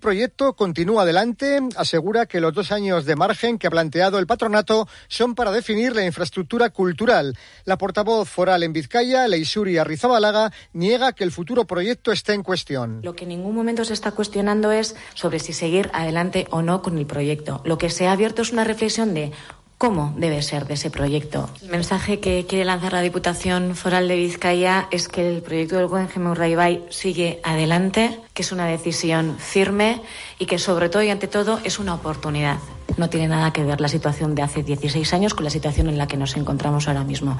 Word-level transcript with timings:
Proyecto 0.00 0.54
continúa 0.54 1.02
adelante, 1.02 1.60
asegura 1.76 2.26
que 2.26 2.40
los 2.40 2.54
dos 2.54 2.70
años 2.72 3.04
de 3.04 3.16
margen 3.16 3.58
que 3.58 3.66
ha 3.66 3.70
planteado 3.70 4.18
el 4.18 4.26
patronato 4.26 4.88
son 5.08 5.34
para 5.34 5.50
definir 5.50 5.94
la 5.94 6.04
infraestructura 6.04 6.70
cultural. 6.70 7.36
La 7.64 7.78
portavoz 7.78 8.28
foral 8.28 8.62
en 8.62 8.72
Vizcaya, 8.72 9.26
Leisuri 9.26 9.76
Arrizabalaga, 9.76 10.52
niega 10.72 11.12
que 11.12 11.24
el 11.24 11.32
futuro 11.32 11.66
proyecto 11.66 12.12
esté 12.12 12.34
en 12.34 12.42
cuestión. 12.42 13.00
Lo 13.02 13.14
que 13.14 13.24
en 13.24 13.30
ningún 13.30 13.54
momento 13.54 13.84
se 13.84 13.92
está 13.92 14.12
cuestionando 14.12 14.70
es 14.70 14.94
sobre 15.14 15.40
si 15.40 15.52
seguir 15.52 15.90
adelante 15.92 16.46
o 16.50 16.62
no 16.62 16.80
con 16.80 16.96
el 16.96 17.06
proyecto. 17.06 17.60
Lo 17.64 17.78
que 17.78 17.90
se 17.90 18.06
ha 18.06 18.12
abierto 18.12 18.42
es 18.42 18.52
una 18.52 18.64
reflexión 18.64 19.14
de 19.14 19.32
cómo 19.78 20.12
debe 20.16 20.42
ser 20.42 20.66
de 20.66 20.74
ese 20.74 20.90
proyecto. 20.90 21.48
El 21.62 21.70
mensaje 21.70 22.18
que 22.18 22.44
quiere 22.46 22.64
lanzar 22.64 22.92
la 22.92 23.00
Diputación 23.00 23.76
Foral 23.76 24.08
de 24.08 24.16
Vizcaya 24.16 24.88
es 24.90 25.08
que 25.08 25.36
el 25.36 25.40
proyecto 25.40 25.76
del 25.76 25.86
Guggenheim 25.86 26.30
Urdaibai 26.32 26.84
sigue 26.90 27.40
adelante, 27.44 28.20
que 28.34 28.42
es 28.42 28.52
una 28.52 28.66
decisión 28.66 29.36
firme 29.38 30.02
y 30.38 30.46
que 30.46 30.58
sobre 30.58 30.88
todo 30.88 31.02
y 31.04 31.10
ante 31.10 31.28
todo 31.28 31.60
es 31.64 31.78
una 31.78 31.94
oportunidad. 31.94 32.58
No 32.96 33.08
tiene 33.08 33.28
nada 33.28 33.52
que 33.52 33.62
ver 33.62 33.80
la 33.80 33.88
situación 33.88 34.34
de 34.34 34.42
hace 34.42 34.64
16 34.64 35.14
años 35.14 35.34
con 35.34 35.44
la 35.44 35.50
situación 35.50 35.88
en 35.88 35.96
la 35.96 36.08
que 36.08 36.16
nos 36.16 36.36
encontramos 36.36 36.88
ahora 36.88 37.04
mismo. 37.04 37.38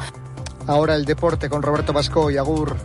Ahora 0.68 0.94
el 0.94 1.04
deporte 1.04 1.48
con 1.48 1.62
Roberto 1.62 1.92
Vasco 1.92 2.30
y 2.30 2.36
Agur. 2.36 2.76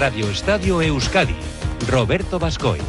Radio 0.00 0.30
Estadio 0.30 0.80
Euskadi, 0.80 1.36
Roberto 1.86 2.38
Bascoy. 2.38 2.80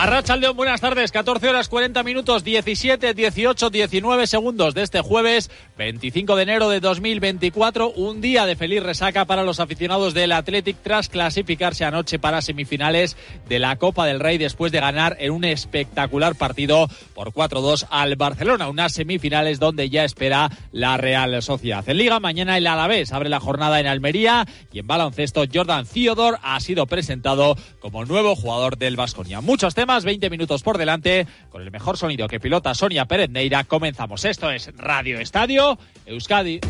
Arracha 0.00 0.36
León, 0.36 0.56
buenas 0.56 0.80
tardes. 0.80 1.10
14 1.10 1.48
horas 1.48 1.68
40 1.68 2.04
minutos, 2.04 2.44
17, 2.44 3.14
18, 3.14 3.68
19 3.68 4.28
segundos 4.28 4.72
de 4.72 4.82
este 4.84 5.00
jueves 5.00 5.50
25 5.76 6.36
de 6.36 6.42
enero 6.44 6.68
de 6.68 6.78
2024. 6.78 7.90
Un 7.90 8.20
día 8.20 8.46
de 8.46 8.54
feliz 8.54 8.80
resaca 8.80 9.24
para 9.24 9.42
los 9.42 9.58
aficionados 9.58 10.14
del 10.14 10.30
Athletic 10.30 10.76
tras 10.84 11.08
clasificarse 11.08 11.84
anoche 11.84 12.20
para 12.20 12.42
semifinales 12.42 13.16
de 13.48 13.58
la 13.58 13.74
Copa 13.74 14.06
del 14.06 14.20
Rey 14.20 14.38
después 14.38 14.70
de 14.70 14.78
ganar 14.78 15.16
en 15.18 15.32
un 15.32 15.42
espectacular 15.42 16.36
partido 16.36 16.88
por 17.12 17.32
4-2 17.32 17.88
al 17.90 18.14
Barcelona. 18.14 18.68
Unas 18.68 18.92
semifinales 18.92 19.58
donde 19.58 19.90
ya 19.90 20.04
espera 20.04 20.48
la 20.70 20.96
Real 20.96 21.42
Sociedad. 21.42 21.82
En 21.88 21.98
Liga, 21.98 22.20
mañana 22.20 22.56
el 22.56 22.68
Alavés 22.68 23.12
abre 23.12 23.30
la 23.30 23.40
jornada 23.40 23.80
en 23.80 23.88
Almería 23.88 24.46
y 24.72 24.78
en 24.78 24.86
baloncesto 24.86 25.42
Jordan 25.52 25.86
Theodore 25.86 26.38
ha 26.44 26.60
sido 26.60 26.86
presentado 26.86 27.56
como 27.80 28.04
nuevo 28.04 28.36
jugador 28.36 28.78
del 28.78 28.94
Vasconia. 28.94 29.40
Muchos 29.40 29.74
temas 29.74 29.87
más 29.88 30.04
20 30.04 30.28
minutos 30.28 30.62
por 30.62 30.76
delante, 30.76 31.26
con 31.48 31.62
el 31.62 31.70
mejor 31.70 31.96
sonido 31.96 32.28
que 32.28 32.38
pilota 32.38 32.74
Sonia 32.74 33.06
Pérez 33.06 33.30
Neira, 33.30 33.64
comenzamos. 33.64 34.22
Esto 34.26 34.50
es 34.50 34.70
Radio 34.76 35.18
Estadio 35.18 35.78
Euskadi. 36.04 36.60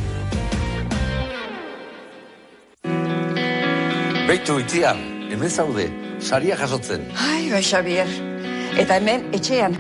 Beitu 4.29 4.61
itziar, 4.61 4.97
hemen 5.33 5.51
zaude, 5.51 5.91
saria 6.21 6.57
jasotzen. 6.57 7.09
Ai, 7.17 7.51
bai, 7.51 7.63
Xavier. 7.65 8.07
Eta 8.79 9.01
hemen, 9.01 9.27
etxean, 9.35 9.75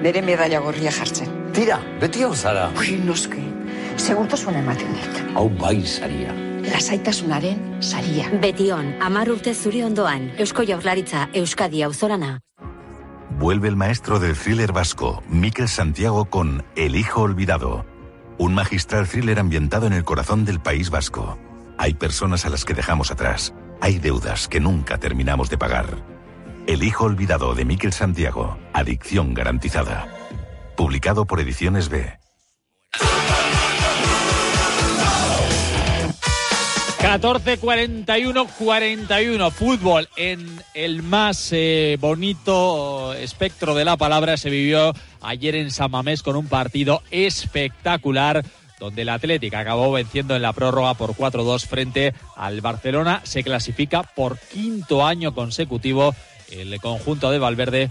nire 0.00 0.22
medalla 0.22 0.64
gorria 0.64 0.90
jartzen. 0.94 1.28
Tira, 1.52 1.82
beti 2.00 2.24
hau 2.24 2.32
zara. 2.34 2.70
Ui, 2.80 2.96
noski, 3.04 3.44
segurtasun 3.98 4.56
ematen 4.62 4.94
dit. 4.96 5.24
Hau 5.34 5.50
bai 5.60 5.82
saria. 5.84 6.32
Lasaitasunaren 6.70 7.82
saria. 7.82 8.30
Betion, 8.40 8.94
amar 9.04 9.28
urte 9.28 9.52
zuri 9.52 9.82
ondoan, 9.84 10.30
Eusko 10.38 10.64
Jaurlaritza, 10.64 11.28
Euskadi 11.34 11.82
auzorana. 11.82 12.38
Vuelve 13.40 13.68
el 13.68 13.76
maestro 13.76 14.18
del 14.18 14.36
thriller 14.36 14.70
vasco, 14.70 15.22
Miquel 15.26 15.66
Santiago, 15.66 16.26
con 16.26 16.62
El 16.76 16.94
Hijo 16.94 17.22
Olvidado. 17.22 17.86
Un 18.36 18.52
magistral 18.52 19.08
thriller 19.08 19.38
ambientado 19.38 19.86
en 19.86 19.94
el 19.94 20.04
corazón 20.04 20.44
del 20.44 20.60
País 20.60 20.90
Vasco. 20.90 21.38
Hay 21.78 21.94
personas 21.94 22.44
a 22.44 22.50
las 22.50 22.66
que 22.66 22.74
dejamos 22.74 23.10
atrás. 23.10 23.54
Hay 23.80 23.98
deudas 23.98 24.46
que 24.46 24.60
nunca 24.60 24.98
terminamos 24.98 25.48
de 25.48 25.56
pagar. 25.56 25.86
El 26.66 26.82
Hijo 26.82 27.06
Olvidado 27.06 27.54
de 27.54 27.64
Miquel 27.64 27.94
Santiago. 27.94 28.58
Adicción 28.74 29.32
garantizada. 29.32 30.06
Publicado 30.76 31.24
por 31.24 31.40
Ediciones 31.40 31.88
B. 31.88 32.18
14, 37.00 37.56
41, 37.56 38.46
41. 38.58 39.50
Fútbol 39.50 40.08
en 40.16 40.62
el 40.74 41.02
más 41.02 41.48
eh, 41.52 41.96
bonito 41.98 43.14
espectro 43.14 43.74
de 43.74 43.86
la 43.86 43.96
palabra 43.96 44.36
se 44.36 44.50
vivió 44.50 44.92
ayer 45.22 45.54
en 45.56 45.70
San 45.70 45.90
Mamés 45.90 46.22
con 46.22 46.36
un 46.36 46.46
partido 46.46 47.02
espectacular 47.10 48.44
donde 48.78 49.02
el 49.02 49.08
Atlético 49.08 49.56
acabó 49.56 49.90
venciendo 49.92 50.36
en 50.36 50.42
la 50.42 50.52
prórroga 50.52 50.94
por 50.94 51.14
4-2 51.14 51.66
frente 51.66 52.14
al 52.36 52.60
Barcelona. 52.60 53.22
Se 53.24 53.42
clasifica 53.42 54.02
por 54.02 54.38
quinto 54.38 55.06
año 55.06 55.34
consecutivo 55.34 56.14
el 56.50 56.78
conjunto 56.80 57.30
de 57.30 57.38
Valverde 57.38 57.90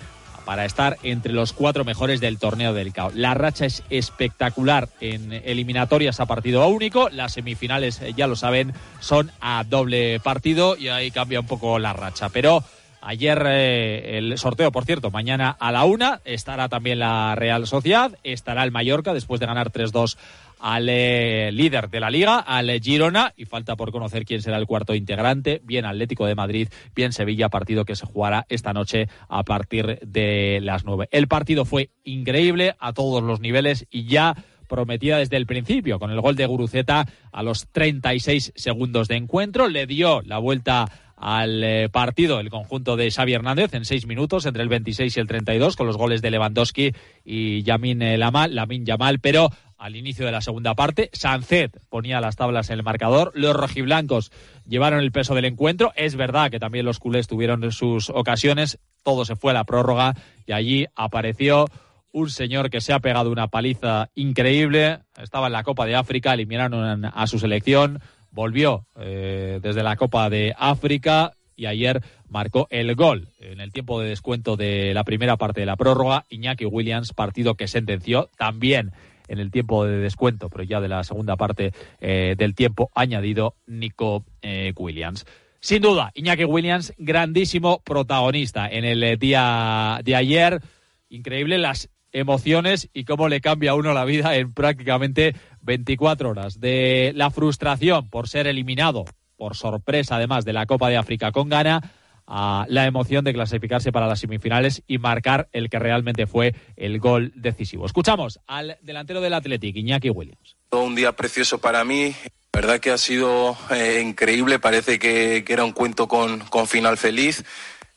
para 0.49 0.65
estar 0.65 0.97
entre 1.03 1.31
los 1.31 1.53
cuatro 1.53 1.85
mejores 1.85 2.21
del 2.21 2.39
torneo 2.39 2.73
del 2.73 2.91
CAO. 2.91 3.11
La 3.13 3.35
racha 3.35 3.67
es 3.67 3.83
espectacular 3.91 4.89
en 4.99 5.31
eliminatorias 5.31 6.19
a 6.19 6.25
partido 6.25 6.67
único. 6.67 7.07
Las 7.09 7.33
semifinales, 7.33 8.01
eh, 8.01 8.15
ya 8.17 8.25
lo 8.25 8.35
saben, 8.35 8.73
son 8.99 9.29
a 9.41 9.63
doble 9.63 10.19
partido 10.19 10.75
y 10.75 10.87
ahí 10.87 11.11
cambia 11.11 11.39
un 11.39 11.45
poco 11.45 11.77
la 11.77 11.93
racha. 11.93 12.29
Pero 12.29 12.63
Ayer 13.01 13.41
eh, 13.47 14.17
el 14.17 14.37
sorteo, 14.37 14.73
por 14.73 14.83
cierto, 14.83 15.09
mañana 15.09 15.55
a 15.57 15.71
la 15.71 15.85
una 15.85 16.19
estará 16.25 16.67
también 16.67 16.99
la 16.99 17.33
Real 17.35 17.65
Sociedad, 17.65 18.17
estará 18.23 18.63
el 18.63 18.71
Mallorca 18.71 19.13
después 19.13 19.39
de 19.39 19.45
ganar 19.45 19.71
3-2 19.71 20.17
al 20.59 20.87
eh, 20.89 21.51
líder 21.51 21.89
de 21.89 21.99
la 21.99 22.09
liga, 22.09 22.39
al 22.39 22.69
Girona, 22.81 23.33
y 23.35 23.45
falta 23.45 23.75
por 23.75 23.91
conocer 23.91 24.25
quién 24.25 24.41
será 24.41 24.57
el 24.57 24.67
cuarto 24.67 24.93
integrante, 24.93 25.61
bien 25.63 25.85
Atlético 25.85 26.25
de 26.25 26.35
Madrid, 26.35 26.69
bien 26.95 27.13
Sevilla, 27.13 27.49
partido 27.49 27.85
que 27.85 27.95
se 27.95 28.05
jugará 28.05 28.45
esta 28.49 28.73
noche 28.73 29.07
a 29.27 29.43
partir 29.43 29.99
de 30.05 30.59
las 30.61 30.85
nueve. 30.85 31.07
El 31.11 31.27
partido 31.27 31.65
fue 31.65 31.89
increíble 32.03 32.75
a 32.79 32.93
todos 32.93 33.23
los 33.23 33.39
niveles 33.39 33.87
y 33.89 34.05
ya 34.05 34.35
prometida 34.67 35.17
desde 35.17 35.37
el 35.37 35.47
principio, 35.47 35.99
con 35.99 36.11
el 36.11 36.21
gol 36.21 36.35
de 36.35 36.45
Guruceta 36.45 37.05
a 37.31 37.43
los 37.43 37.67
36 37.71 38.53
segundos 38.55 39.07
de 39.07 39.15
encuentro, 39.15 39.67
le 39.67 39.87
dio 39.87 40.21
la 40.21 40.37
vuelta 40.37 40.85
al 41.17 41.63
eh, 41.65 41.89
partido 41.89 42.39
el 42.39 42.49
conjunto 42.49 42.95
de 42.95 43.11
Xavi 43.11 43.33
Hernández 43.33 43.73
en 43.73 43.83
seis 43.83 44.05
minutos 44.05 44.45
entre 44.45 44.63
el 44.63 44.69
26 44.69 45.17
y 45.17 45.19
el 45.19 45.27
32 45.27 45.75
con 45.75 45.85
los 45.85 45.97
goles 45.97 46.21
de 46.21 46.31
Lewandowski 46.31 46.93
y 47.25 47.61
Yamin 47.63 48.17
Lamal, 48.17 48.55
Lamin 48.55 48.85
Yamal, 48.85 49.19
pero 49.19 49.49
al 49.79 49.95
inicio 49.95 50.25
de 50.25 50.31
la 50.31 50.41
segunda 50.41 50.75
parte. 50.75 51.09
Sancet 51.13 51.79
ponía 51.89 52.21
las 52.21 52.35
tablas 52.35 52.69
en 52.69 52.77
el 52.77 52.83
marcador. 52.83 53.31
Los 53.33 53.55
rojiblancos 53.55 54.31
llevaron 54.67 54.99
el 54.99 55.11
peso 55.11 55.33
del 55.33 55.45
encuentro. 55.45 55.91
Es 55.95 56.15
verdad 56.15 56.51
que 56.51 56.59
también 56.59 56.85
los 56.85 56.99
culés 56.99 57.27
tuvieron 57.27 57.71
sus 57.71 58.11
ocasiones. 58.11 58.77
Todo 59.03 59.25
se 59.25 59.35
fue 59.35 59.51
a 59.51 59.55
la 59.55 59.63
prórroga 59.63 60.13
y 60.45 60.51
allí 60.51 60.85
apareció 60.95 61.65
un 62.11 62.29
señor 62.29 62.69
que 62.69 62.81
se 62.81 62.93
ha 62.93 62.99
pegado 62.99 63.31
una 63.31 63.47
paliza 63.47 64.09
increíble. 64.13 64.99
Estaba 65.17 65.47
en 65.47 65.53
la 65.53 65.63
Copa 65.63 65.85
de 65.85 65.95
África, 65.95 66.33
eliminaron 66.33 67.05
a 67.05 67.27
su 67.27 67.39
selección 67.39 67.99
volvió 68.31 68.85
eh, 68.99 69.59
desde 69.61 69.83
la 69.83 69.95
Copa 69.95 70.29
de 70.29 70.53
África 70.57 71.33
y 71.55 71.65
ayer 71.65 72.01
marcó 72.29 72.67
el 72.69 72.95
gol 72.95 73.27
en 73.39 73.59
el 73.59 73.71
tiempo 73.73 73.99
de 73.99 74.09
descuento 74.09 74.55
de 74.55 74.93
la 74.93 75.03
primera 75.03 75.35
parte 75.37 75.61
de 75.61 75.65
la 75.65 75.75
prórroga. 75.75 76.25
Iñaki 76.29 76.65
Williams, 76.65 77.13
partido 77.13 77.55
que 77.55 77.67
sentenció 77.67 78.29
también 78.37 78.91
en 79.29 79.39
el 79.39 79.51
tiempo 79.51 79.85
de 79.85 79.97
descuento, 79.97 80.49
pero 80.49 80.63
ya 80.63 80.81
de 80.81 80.89
la 80.89 81.03
segunda 81.03 81.37
parte 81.37 81.71
eh, 82.01 82.35
del 82.37 82.55
tiempo 82.55 82.89
añadido 82.93 83.55
Nico 83.67 84.25
eh, 84.41 84.73
Williams. 84.75 85.25
Sin 85.61 85.81
duda, 85.81 86.11
Iñaki 86.15 86.45
Williams, 86.45 86.93
grandísimo 86.97 87.81
protagonista 87.81 88.67
en 88.67 88.85
el 88.85 89.19
día 89.19 89.99
de 90.03 90.15
ayer. 90.15 90.61
Increíble 91.09 91.57
las 91.57 91.89
emociones 92.11 92.89
y 92.93 93.03
cómo 93.03 93.27
le 93.27 93.41
cambia 93.41 93.71
a 93.71 93.75
uno 93.75 93.93
la 93.93 94.05
vida 94.05 94.35
en 94.35 94.53
prácticamente 94.53 95.35
24 95.61 96.29
horas. 96.29 96.59
De 96.59 97.11
la 97.15 97.29
frustración 97.29 98.09
por 98.09 98.29
ser 98.29 98.47
eliminado, 98.47 99.05
por 99.35 99.55
sorpresa 99.55 100.15
además, 100.15 100.45
de 100.45 100.53
la 100.53 100.65
Copa 100.65 100.89
de 100.89 100.97
África 100.97 101.31
con 101.31 101.49
Ghana, 101.49 101.81
a 102.29 102.65
la 102.69 102.85
emoción 102.85 103.25
de 103.25 103.33
clasificarse 103.33 103.91
para 103.91 104.05
las 104.07 104.19
semifinales 104.19 104.83
y 104.87 104.99
marcar 104.99 105.49
el 105.51 105.69
que 105.69 105.79
realmente 105.79 106.27
fue 106.27 106.53
el 106.77 106.99
gol 106.99 107.33
decisivo. 107.35 107.87
Escuchamos 107.87 108.39
al 108.45 108.77
delantero 108.81 109.19
del 109.19 109.33
Athletic, 109.33 109.75
Iñaki 109.75 110.11
Williams. 110.11 110.55
Un 110.69 110.93
día 110.93 111.13
precioso 111.13 111.59
para 111.59 111.83
mí. 111.83 112.15
La 112.53 112.61
verdad 112.61 112.79
que 112.79 112.91
ha 112.91 112.99
sido 112.99 113.57
eh, 113.71 114.01
increíble. 114.05 114.59
Parece 114.59 114.99
que, 114.99 115.43
que, 115.43 115.53
era 115.53 115.63
un 115.63 115.71
cuento 115.71 116.07
con, 116.07 116.39
con 116.41 116.67
final 116.67 116.97
feliz. 116.97 117.43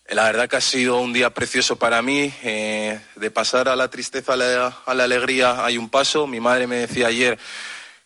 La 0.09 0.25
verdad 0.25 0.49
que 0.49 0.57
ha 0.57 0.61
sido 0.63 0.99
un 1.01 1.13
día 1.13 1.31
precioso 1.31 1.77
para 1.77 2.01
mí. 2.01 2.33
Eh, 2.43 2.99
de 3.17 3.31
pasar 3.31 3.69
a 3.69 3.77
la 3.77 3.89
tristeza 3.89 4.33
a 4.33 4.37
la, 4.37 4.79
a 4.87 4.95
la, 4.95 5.05
alegría 5.05 5.63
hay 5.63 5.77
un 5.77 5.91
paso. 5.91 6.27
Mi 6.27 6.41
madre 6.41 6.67
me 6.67 6.77
decía 6.77 7.09
ayer 7.09 7.39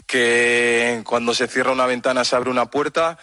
que 0.06 1.02
cuando 1.04 1.34
se 1.34 1.46
cierra 1.46 1.70
una 1.70 1.86
ventana 1.86 2.24
se 2.24 2.34
abre 2.34 2.50
una 2.50 2.66
puerta 2.66 3.16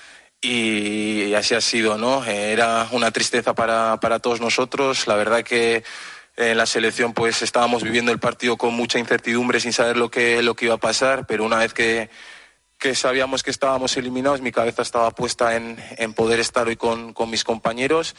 y 0.44 1.34
así 1.36 1.56
ha 1.56 1.62
sido, 1.62 1.98
¿no? 1.98 2.24
Era 2.26 2.88
una 2.92 3.12
tristeza 3.12 3.56
para, 3.56 3.98
para 4.00 4.20
todos 4.20 4.42
nosotros. 4.42 5.08
La 5.08 5.16
verdad 5.16 5.44
que 5.44 5.84
en 6.36 6.58
la 6.58 6.66
selección 6.66 7.14
pues 7.14 7.42
estábamos 7.42 7.84
viviendo 7.84 8.12
el 8.12 8.20
partido 8.20 8.58
con 8.58 8.74
mucha 8.74 9.00
incertidumbre 9.00 9.60
sin 9.60 9.72
saber 9.72 9.98
lo 9.98 10.10
que, 10.10 10.42
lo 10.42 10.56
que 10.56 10.66
iba 10.66 10.76
a 10.76 10.80
pasar, 10.80 11.26
pero 11.28 11.46
una 11.46 11.58
vez 11.58 11.74
que, 11.74 12.10
que 12.78 12.96
sabíamos 12.96 13.44
que 13.44 13.52
estábamos 13.52 13.96
eliminados, 13.98 14.42
mi 14.42 14.52
cabeza 14.52 14.82
estaba 14.82 15.12
puesta 15.12 15.56
en, 15.56 15.78
en 15.98 16.14
poder 16.14 16.40
estar 16.40 16.68
hoy 16.68 16.76
con, 16.76 17.14
con, 17.14 17.30
mis 17.30 17.44
compañeros, 17.44 18.16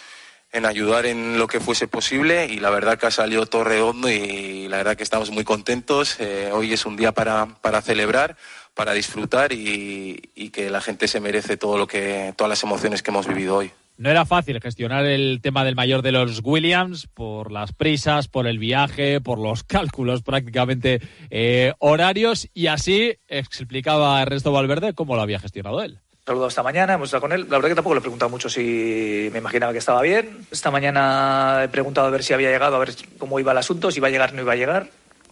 en 0.53 0.65
ayudar 0.65 1.07
en 1.07 1.39
lo 1.39 1.49
que 1.49 1.61
fuese 1.61 1.89
posible 1.89 2.47
y 2.47 2.61
la 2.61 2.71
verdad 2.71 2.97
que 2.97 3.07
ha 3.07 3.11
salido 3.11 3.47
todo 3.47 3.65
redondo 3.65 4.09
y 4.09 4.69
la 4.69 4.79
verdad 4.79 4.97
que 4.97 5.03
estamos 5.03 5.31
muy 5.31 5.45
contentos. 5.45 6.17
Eh, 6.21 6.51
hoy 6.53 6.73
es 6.73 6.87
un 6.87 6.97
día 6.97 7.13
para, 7.13 7.47
para 7.61 7.83
celebrar, 7.83 8.37
para 8.75 8.93
disfrutar 8.93 9.53
y, 9.53 10.31
y 10.35 10.51
que 10.51 10.69
la 10.71 10.81
gente 10.81 11.09
se 11.09 11.21
merece 11.21 11.57
todo 11.57 11.79
lo 11.79 11.87
que, 11.87 12.35
todas 12.37 12.49
las 12.49 12.63
emociones 12.63 13.03
que 13.03 13.11
hemos 13.11 13.27
vivido 13.27 13.57
hoy. 13.57 13.73
No 13.97 14.11
era 14.11 14.27
fácil 14.27 14.61
gestionar 14.61 15.05
el 15.05 15.39
tema 15.41 15.65
del 15.65 15.77
mayor 15.77 16.03
de 16.03 16.11
los 16.11 16.41
Williams 16.43 17.07
por 17.07 17.53
las 17.53 17.73
prisas, 17.73 18.27
por 18.27 18.49
el 18.49 18.59
viaje, 18.59 19.21
por 19.21 19.39
los 19.39 19.63
cálculos 19.65 20.23
prácticamente 20.23 21.01
eh, 21.31 21.75
horarios 21.79 22.49
y 22.55 22.67
así 22.67 23.17
explicaba 23.29 24.21
Ernesto 24.21 24.51
Valverde 24.51 24.95
cómo 24.95 25.15
lo 25.15 25.23
había 25.23 25.39
gestionado 25.39 25.81
él. 25.83 26.01
Saludado 26.27 26.49
esta 26.49 26.63
mañana, 26.63 26.95
hemos 26.95 27.09
estado 27.09 27.21
con 27.21 27.33
él. 27.33 27.43
La 27.43 27.59
verdad 27.59 27.69
que 27.69 27.75
tampoco 27.75 27.95
le 27.95 27.99
he 27.99 28.01
preguntado 28.01 28.31
mucho 28.31 28.49
si 28.49 29.29
me 29.31 29.39
imaginaba 29.39 29.73
que 29.73 29.79
estaba 29.79 30.01
bien. 30.01 30.39
Esta 30.51 30.71
mañana 30.71 31.61
he 31.63 31.69
preguntado 31.69 32.07
a 32.07 32.11
ver 32.11 32.25
si 32.25 32.33
había 32.33 32.51
llegado, 32.51 32.77
a 32.77 32.79
ver 32.79 32.95
cómo 33.19 33.39
iba 33.39 33.53
el 33.53 33.59
asunto, 33.59 33.91
si 33.91 33.99
iba 33.99 34.09
a 34.09 34.11
llegar 34.11 34.31
o 34.33 34.37
no 34.37 34.43
iba 34.43 34.55
a 34.55 34.57
llegar 34.57 34.89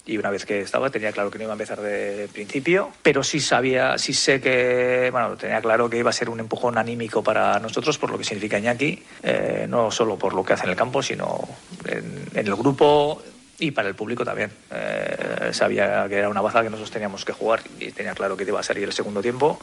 y 0.06 0.19
una 0.19 0.31
vez 0.31 0.44
que 0.44 0.60
estaba 0.60 0.90
tenía 0.90 1.12
claro 1.12 1.31
que 1.31 1.38
no 1.38 1.44
iba 1.44 1.52
a 1.52 1.54
empezar 1.54 1.81
de 1.81 2.28
principio, 2.32 2.90
pero 3.02 3.22
sí 3.22 3.40
sabía, 3.40 3.99
sí 3.99 4.12
sé 4.12 4.40
que, 4.40 5.08
bueno, 5.12 5.37
tenía 5.37 5.60
claro 5.60 5.88
que 5.88 5.99
iba 5.99 6.10
a 6.10 6.12
ser 6.12 6.28
un 6.28 6.40
empujón 6.40 6.78
anímico 6.78 7.22
para 7.22 7.58
nosotros 7.60 7.99
por 7.99 8.10
lo 8.10 8.19
que 8.19 8.25
significa 8.25 8.58
Iñaki, 8.58 9.02
eh, 9.22 9.66
no 9.69 9.90
solo 9.90 10.16
por 10.16 10.34
lo 10.34 10.44
que 10.44 10.54
hace 10.54 10.64
en 10.64 10.70
el 10.70 10.76
campo, 10.76 11.02
sino 11.02 11.40
en, 11.87 12.25
en 12.34 12.46
el 12.46 12.54
grupo 12.56 13.22
y 13.62 13.70
para 13.70 13.88
el 13.88 13.94
público 13.94 14.25
también. 14.25 14.50
Eh, 14.72 15.50
sabía 15.52 16.06
que 16.08 16.16
era 16.16 16.28
una 16.28 16.40
baza 16.40 16.62
que 16.62 16.70
nosotros 16.70 16.90
teníamos 16.90 17.25
que 17.25 17.32
jugar 17.32 17.62
y 17.78 17.93
tenía 17.93 18.12
claro 18.14 18.37
que 18.37 18.43
iba 18.43 18.58
a 18.58 18.62
salir 18.62 18.84
el 18.84 18.93
segundo 18.93 19.22
tiempo. 19.22 19.60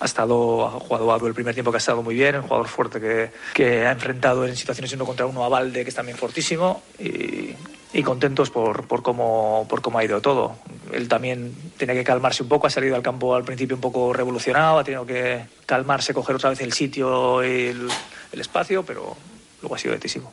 Ha 0.00 0.06
estado, 0.06 0.66
ha 0.66 0.70
jugado 0.70 1.26
el 1.26 1.34
primer 1.34 1.52
tiempo 1.52 1.70
que 1.70 1.76
ha 1.76 1.78
estado 1.78 2.02
muy 2.02 2.14
bien, 2.14 2.36
un 2.36 2.42
jugador 2.42 2.68
fuerte 2.68 2.98
que, 2.98 3.30
que 3.52 3.86
ha 3.86 3.92
enfrentado 3.92 4.46
en 4.46 4.56
situaciones 4.56 4.92
uno 4.94 5.04
contra 5.04 5.26
uno 5.26 5.44
a 5.44 5.48
Valde, 5.50 5.82
que 5.82 5.90
es 5.90 5.94
también 5.94 6.16
fortísimo 6.16 6.82
y, 6.98 7.54
y 7.92 8.02
contentos 8.02 8.50
por, 8.50 8.86
por, 8.86 9.02
cómo, 9.02 9.66
por 9.68 9.82
cómo 9.82 9.98
ha 9.98 10.04
ido 10.04 10.20
todo. 10.20 10.56
Él 10.92 11.08
también 11.08 11.54
tiene 11.76 11.94
que 11.94 12.04
calmarse 12.04 12.42
un 12.42 12.48
poco, 12.48 12.66
ha 12.66 12.70
salido 12.70 12.96
al 12.96 13.02
campo 13.02 13.34
al 13.34 13.44
principio 13.44 13.76
un 13.76 13.82
poco 13.82 14.12
revolucionado, 14.12 14.78
ha 14.78 14.84
tenido 14.84 15.04
que 15.04 15.44
calmarse, 15.66 16.14
coger 16.14 16.36
otra 16.36 16.50
vez 16.50 16.60
el 16.60 16.72
sitio 16.72 17.44
y 17.44 17.66
el, 17.66 17.88
el 18.32 18.40
espacio, 18.40 18.82
pero 18.82 19.16
luego 19.60 19.74
ha 19.74 19.78
sido 19.78 19.94
etísimo. 19.94 20.32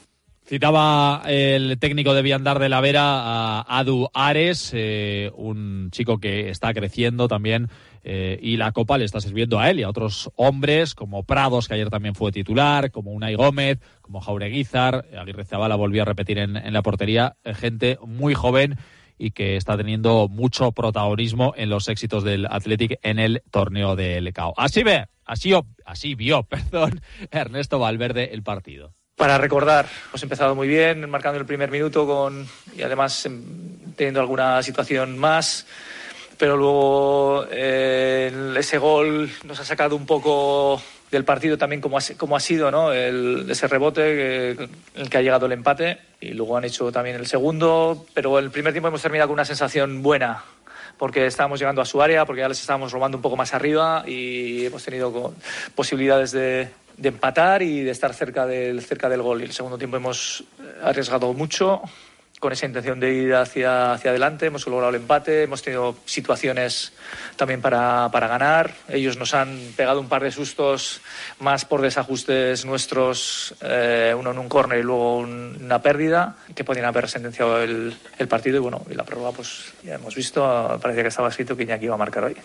Citaba 0.49 1.21
el 1.27 1.77
técnico 1.77 2.15
de 2.15 2.23
Viandar 2.23 2.57
de 2.57 2.69
la 2.69 2.81
Vera 2.81 3.03
a 3.03 3.77
Adu 3.77 4.09
Ares, 4.15 4.71
eh, 4.73 5.29
un 5.35 5.91
chico 5.91 6.17
que 6.17 6.49
está 6.49 6.73
creciendo 6.73 7.27
también 7.27 7.69
eh, 8.03 8.39
y 8.41 8.57
la 8.57 8.71
Copa 8.71 8.97
le 8.97 9.05
está 9.05 9.21
sirviendo 9.21 9.59
a 9.59 9.69
él 9.69 9.79
y 9.79 9.83
a 9.83 9.89
otros 9.89 10.31
hombres 10.37 10.95
como 10.95 11.21
Prados, 11.21 11.67
que 11.67 11.75
ayer 11.75 11.91
también 11.91 12.15
fue 12.15 12.31
titular, 12.31 12.89
como 12.89 13.11
Unai 13.11 13.35
Gómez, 13.35 13.77
como 14.01 14.21
Jaureguizar, 14.21 15.05
Aguirre 15.15 15.45
Zabala 15.45 15.75
volvió 15.75 16.01
a 16.01 16.05
repetir 16.05 16.39
en, 16.39 16.57
en 16.57 16.73
la 16.73 16.81
portería, 16.81 17.37
gente 17.45 17.99
muy 18.03 18.33
joven 18.33 18.75
y 19.19 19.29
que 19.29 19.55
está 19.55 19.77
teniendo 19.77 20.29
mucho 20.29 20.71
protagonismo 20.71 21.53
en 21.57 21.69
los 21.69 21.87
éxitos 21.89 22.23
del 22.23 22.47
Athletic 22.47 22.97
en 23.03 23.19
el 23.19 23.43
torneo 23.51 23.95
del 23.95 24.33
CAO. 24.33 24.55
Así 24.57 24.81
ve, 24.81 25.05
así, 25.25 25.53
así 25.85 26.15
vio, 26.15 26.41
perdón, 26.49 27.01
Ernesto 27.29 27.77
Valverde 27.77 28.33
el 28.33 28.41
partido 28.41 28.95
para 29.19 29.37
recordar. 29.37 29.85
Hemos 30.07 30.23
empezado 30.23 30.55
muy 30.55 30.69
bien, 30.69 31.09
marcando 31.09 31.37
el 31.37 31.45
primer 31.45 31.69
minuto 31.69 32.07
con, 32.07 32.47
y 32.73 32.83
además 32.83 33.27
teniendo 33.97 34.21
alguna 34.21 34.63
situación 34.63 35.17
más, 35.17 35.67
pero 36.37 36.55
luego 36.55 37.45
eh, 37.51 38.31
ese 38.57 38.77
gol 38.77 39.29
nos 39.43 39.59
ha 39.59 39.65
sacado 39.65 39.97
un 39.97 40.05
poco 40.05 40.81
del 41.11 41.25
partido 41.25 41.57
también 41.57 41.81
como 41.81 41.97
ha, 41.97 42.01
como 42.15 42.37
ha 42.37 42.39
sido 42.39 42.71
¿no? 42.71 42.93
el, 42.93 43.45
ese 43.49 43.67
rebote 43.67 44.01
que, 44.01 44.69
el 44.95 45.09
que 45.09 45.17
ha 45.17 45.21
llegado 45.21 45.47
el 45.47 45.51
empate 45.51 45.97
y 46.21 46.29
luego 46.29 46.55
han 46.55 46.63
hecho 46.63 46.89
también 46.89 47.17
el 47.17 47.27
segundo, 47.27 48.05
pero 48.13 48.39
el 48.39 48.51
primer 48.51 48.71
tiempo 48.71 48.87
hemos 48.87 49.01
terminado 49.01 49.27
con 49.27 49.33
una 49.33 49.43
sensación 49.43 50.01
buena 50.01 50.45
porque 50.97 51.25
estábamos 51.25 51.59
llegando 51.59 51.81
a 51.81 51.85
su 51.85 52.01
área, 52.01 52.25
porque 52.25 52.41
ya 52.41 52.47
les 52.47 52.61
estábamos 52.61 52.93
robando 52.93 53.17
un 53.17 53.21
poco 53.21 53.35
más 53.35 53.53
arriba 53.53 54.05
y 54.07 54.65
hemos 54.65 54.83
tenido 54.83 55.33
posibilidades 55.75 56.31
de, 56.31 56.69
de 56.99 57.09
empatar 57.09 57.61
y 57.61 57.81
de 57.81 57.91
estar 57.91 58.13
cerca 58.13 58.45
del, 58.45 58.81
cerca 58.81 59.09
del 59.09 59.21
gol. 59.21 59.41
Y 59.41 59.45
el 59.45 59.51
segundo 59.51 59.77
tiempo 59.77 59.97
hemos 59.97 60.43
arriesgado 60.83 61.33
mucho 61.33 61.81
con 62.39 62.53
esa 62.53 62.65
intención 62.65 62.99
de 62.99 63.13
ir 63.13 63.35
hacia, 63.35 63.93
hacia 63.93 64.11
adelante. 64.11 64.45
Hemos 64.45 64.65
logrado 64.65 64.89
el 64.89 64.95
empate, 64.95 65.43
hemos 65.43 65.61
tenido 65.61 65.95
situaciones 66.05 66.93
también 67.35 67.61
para, 67.61 68.09
para 68.11 68.27
ganar. 68.27 68.73
Ellos 68.87 69.17
nos 69.17 69.33
han 69.33 69.59
pegado 69.75 69.99
un 69.99 70.07
par 70.07 70.23
de 70.23 70.31
sustos 70.31 71.01
más 71.39 71.65
por 71.65 71.81
desajustes 71.81 72.65
nuestros, 72.65 73.53
eh, 73.61 74.15
uno 74.17 74.31
en 74.31 74.37
un 74.37 74.49
córner 74.49 74.79
y 74.79 74.83
luego 74.83 75.17
un, 75.17 75.57
una 75.61 75.81
pérdida, 75.81 76.37
que 76.55 76.63
podían 76.63 76.85
haber 76.85 77.09
sentenciado 77.09 77.61
el, 77.61 77.93
el, 78.17 78.27
partido. 78.27 78.57
Y 78.57 78.59
bueno, 78.59 78.85
y 78.89 78.93
la 78.93 79.03
prueba, 79.03 79.31
pues 79.31 79.73
ya 79.83 79.95
hemos 79.95 80.15
visto, 80.15 80.79
parecía 80.81 81.03
que 81.03 81.09
estaba 81.09 81.29
escrito 81.29 81.57
que 81.57 81.63
Iñaki 81.63 81.85
iba 81.85 81.95
a 81.95 81.97
marcar 81.97 82.23
hoy. 82.23 82.37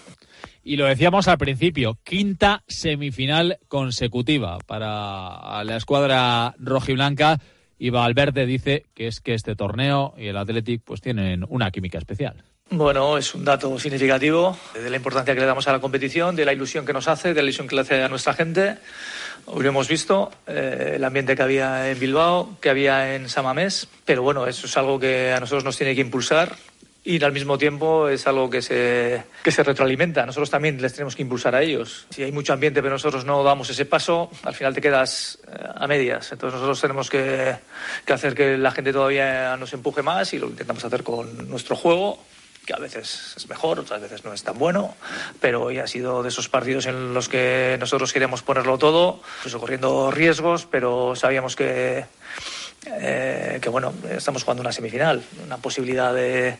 Y 0.66 0.76
lo 0.76 0.86
decíamos 0.86 1.28
al 1.28 1.36
principio, 1.36 1.98
quinta 2.02 2.64
semifinal 2.66 3.58
consecutiva 3.68 4.58
para 4.66 5.62
la 5.62 5.76
escuadra 5.76 6.54
rojiblanca 6.58 7.38
y 7.78 7.90
Valverde 7.90 8.46
dice 8.46 8.86
que 8.94 9.06
es 9.06 9.20
que 9.20 9.34
este 9.34 9.56
torneo 9.56 10.14
y 10.16 10.28
el 10.28 10.36
Athletic 10.36 10.82
pues 10.84 11.00
tienen 11.00 11.44
una 11.48 11.70
química 11.70 11.98
especial. 11.98 12.42
Bueno, 12.70 13.18
es 13.18 13.34
un 13.34 13.44
dato 13.44 13.78
significativo 13.78 14.56
de 14.72 14.88
la 14.88 14.96
importancia 14.96 15.34
que 15.34 15.40
le 15.40 15.46
damos 15.46 15.68
a 15.68 15.72
la 15.72 15.80
competición, 15.80 16.34
de 16.34 16.44
la 16.44 16.52
ilusión 16.52 16.86
que 16.86 16.92
nos 16.92 17.08
hace, 17.08 17.28
de 17.28 17.34
la 17.34 17.42
ilusión 17.42 17.68
que 17.68 17.74
le 17.74 17.82
hace 17.82 18.02
a 18.02 18.08
nuestra 18.08 18.32
gente. 18.32 18.78
Hoy 19.46 19.66
hemos 19.66 19.86
visto 19.86 20.32
eh, 20.46 20.94
el 20.96 21.04
ambiente 21.04 21.36
que 21.36 21.42
había 21.42 21.90
en 21.90 22.00
Bilbao, 22.00 22.56
que 22.60 22.70
había 22.70 23.14
en 23.14 23.28
Samamés, 23.28 23.86
pero 24.06 24.22
bueno, 24.22 24.46
eso 24.46 24.66
es 24.66 24.76
algo 24.78 24.98
que 24.98 25.32
a 25.32 25.40
nosotros 25.40 25.64
nos 25.64 25.76
tiene 25.76 25.94
que 25.94 26.00
impulsar 26.00 26.56
y 27.04 27.22
al 27.22 27.32
mismo 27.32 27.58
tiempo 27.58 28.08
es 28.08 28.26
algo 28.26 28.48
que 28.48 28.62
se, 28.62 29.22
que 29.42 29.52
se 29.52 29.62
retroalimenta. 29.62 30.24
Nosotros 30.24 30.48
también 30.48 30.80
les 30.80 30.94
tenemos 30.94 31.14
que 31.14 31.22
impulsar 31.22 31.54
a 31.54 31.62
ellos. 31.62 32.06
Si 32.08 32.22
hay 32.22 32.32
mucho 32.32 32.54
ambiente 32.54 32.80
pero 32.80 32.94
nosotros 32.94 33.26
no 33.26 33.42
damos 33.44 33.68
ese 33.68 33.84
paso, 33.84 34.30
al 34.42 34.54
final 34.54 34.74
te 34.74 34.80
quedas 34.80 35.38
eh, 35.46 35.68
a 35.74 35.86
medias. 35.86 36.32
Entonces 36.32 36.54
nosotros 36.54 36.80
tenemos 36.80 37.10
que, 37.10 37.56
que 38.06 38.12
hacer 38.12 38.34
que 38.34 38.56
la 38.56 38.70
gente 38.70 38.92
todavía 38.92 39.56
nos 39.58 39.72
empuje 39.74 40.02
más 40.02 40.32
y 40.32 40.38
lo 40.38 40.46
intentamos 40.46 40.82
hacer 40.84 41.02
con 41.02 41.48
nuestro 41.48 41.76
juego 41.76 42.18
que 42.64 42.72
a 42.72 42.78
veces 42.78 43.34
es 43.36 43.46
mejor, 43.48 43.80
otras 43.80 44.00
veces 44.00 44.24
no 44.24 44.32
es 44.32 44.42
tan 44.42 44.58
bueno, 44.58 44.94
pero 45.38 45.64
hoy 45.64 45.80
ha 45.80 45.86
sido 45.86 46.22
de 46.22 46.30
esos 46.30 46.48
partidos 46.48 46.86
en 46.86 47.12
los 47.12 47.28
que 47.28 47.76
nosotros 47.78 48.10
queríamos 48.10 48.42
ponerlo 48.42 48.78
todo, 48.78 49.20
pues 49.42 49.54
corriendo 49.56 50.10
riesgos, 50.10 50.66
pero 50.70 51.14
sabíamos 51.14 51.56
que, 51.56 52.06
eh, 52.86 53.58
que 53.60 53.68
bueno, 53.68 53.92
estamos 54.10 54.42
jugando 54.42 54.60
una 54.60 54.72
semifinal, 54.72 55.22
una 55.44 55.58
posibilidad 55.58 56.14
de, 56.14 56.56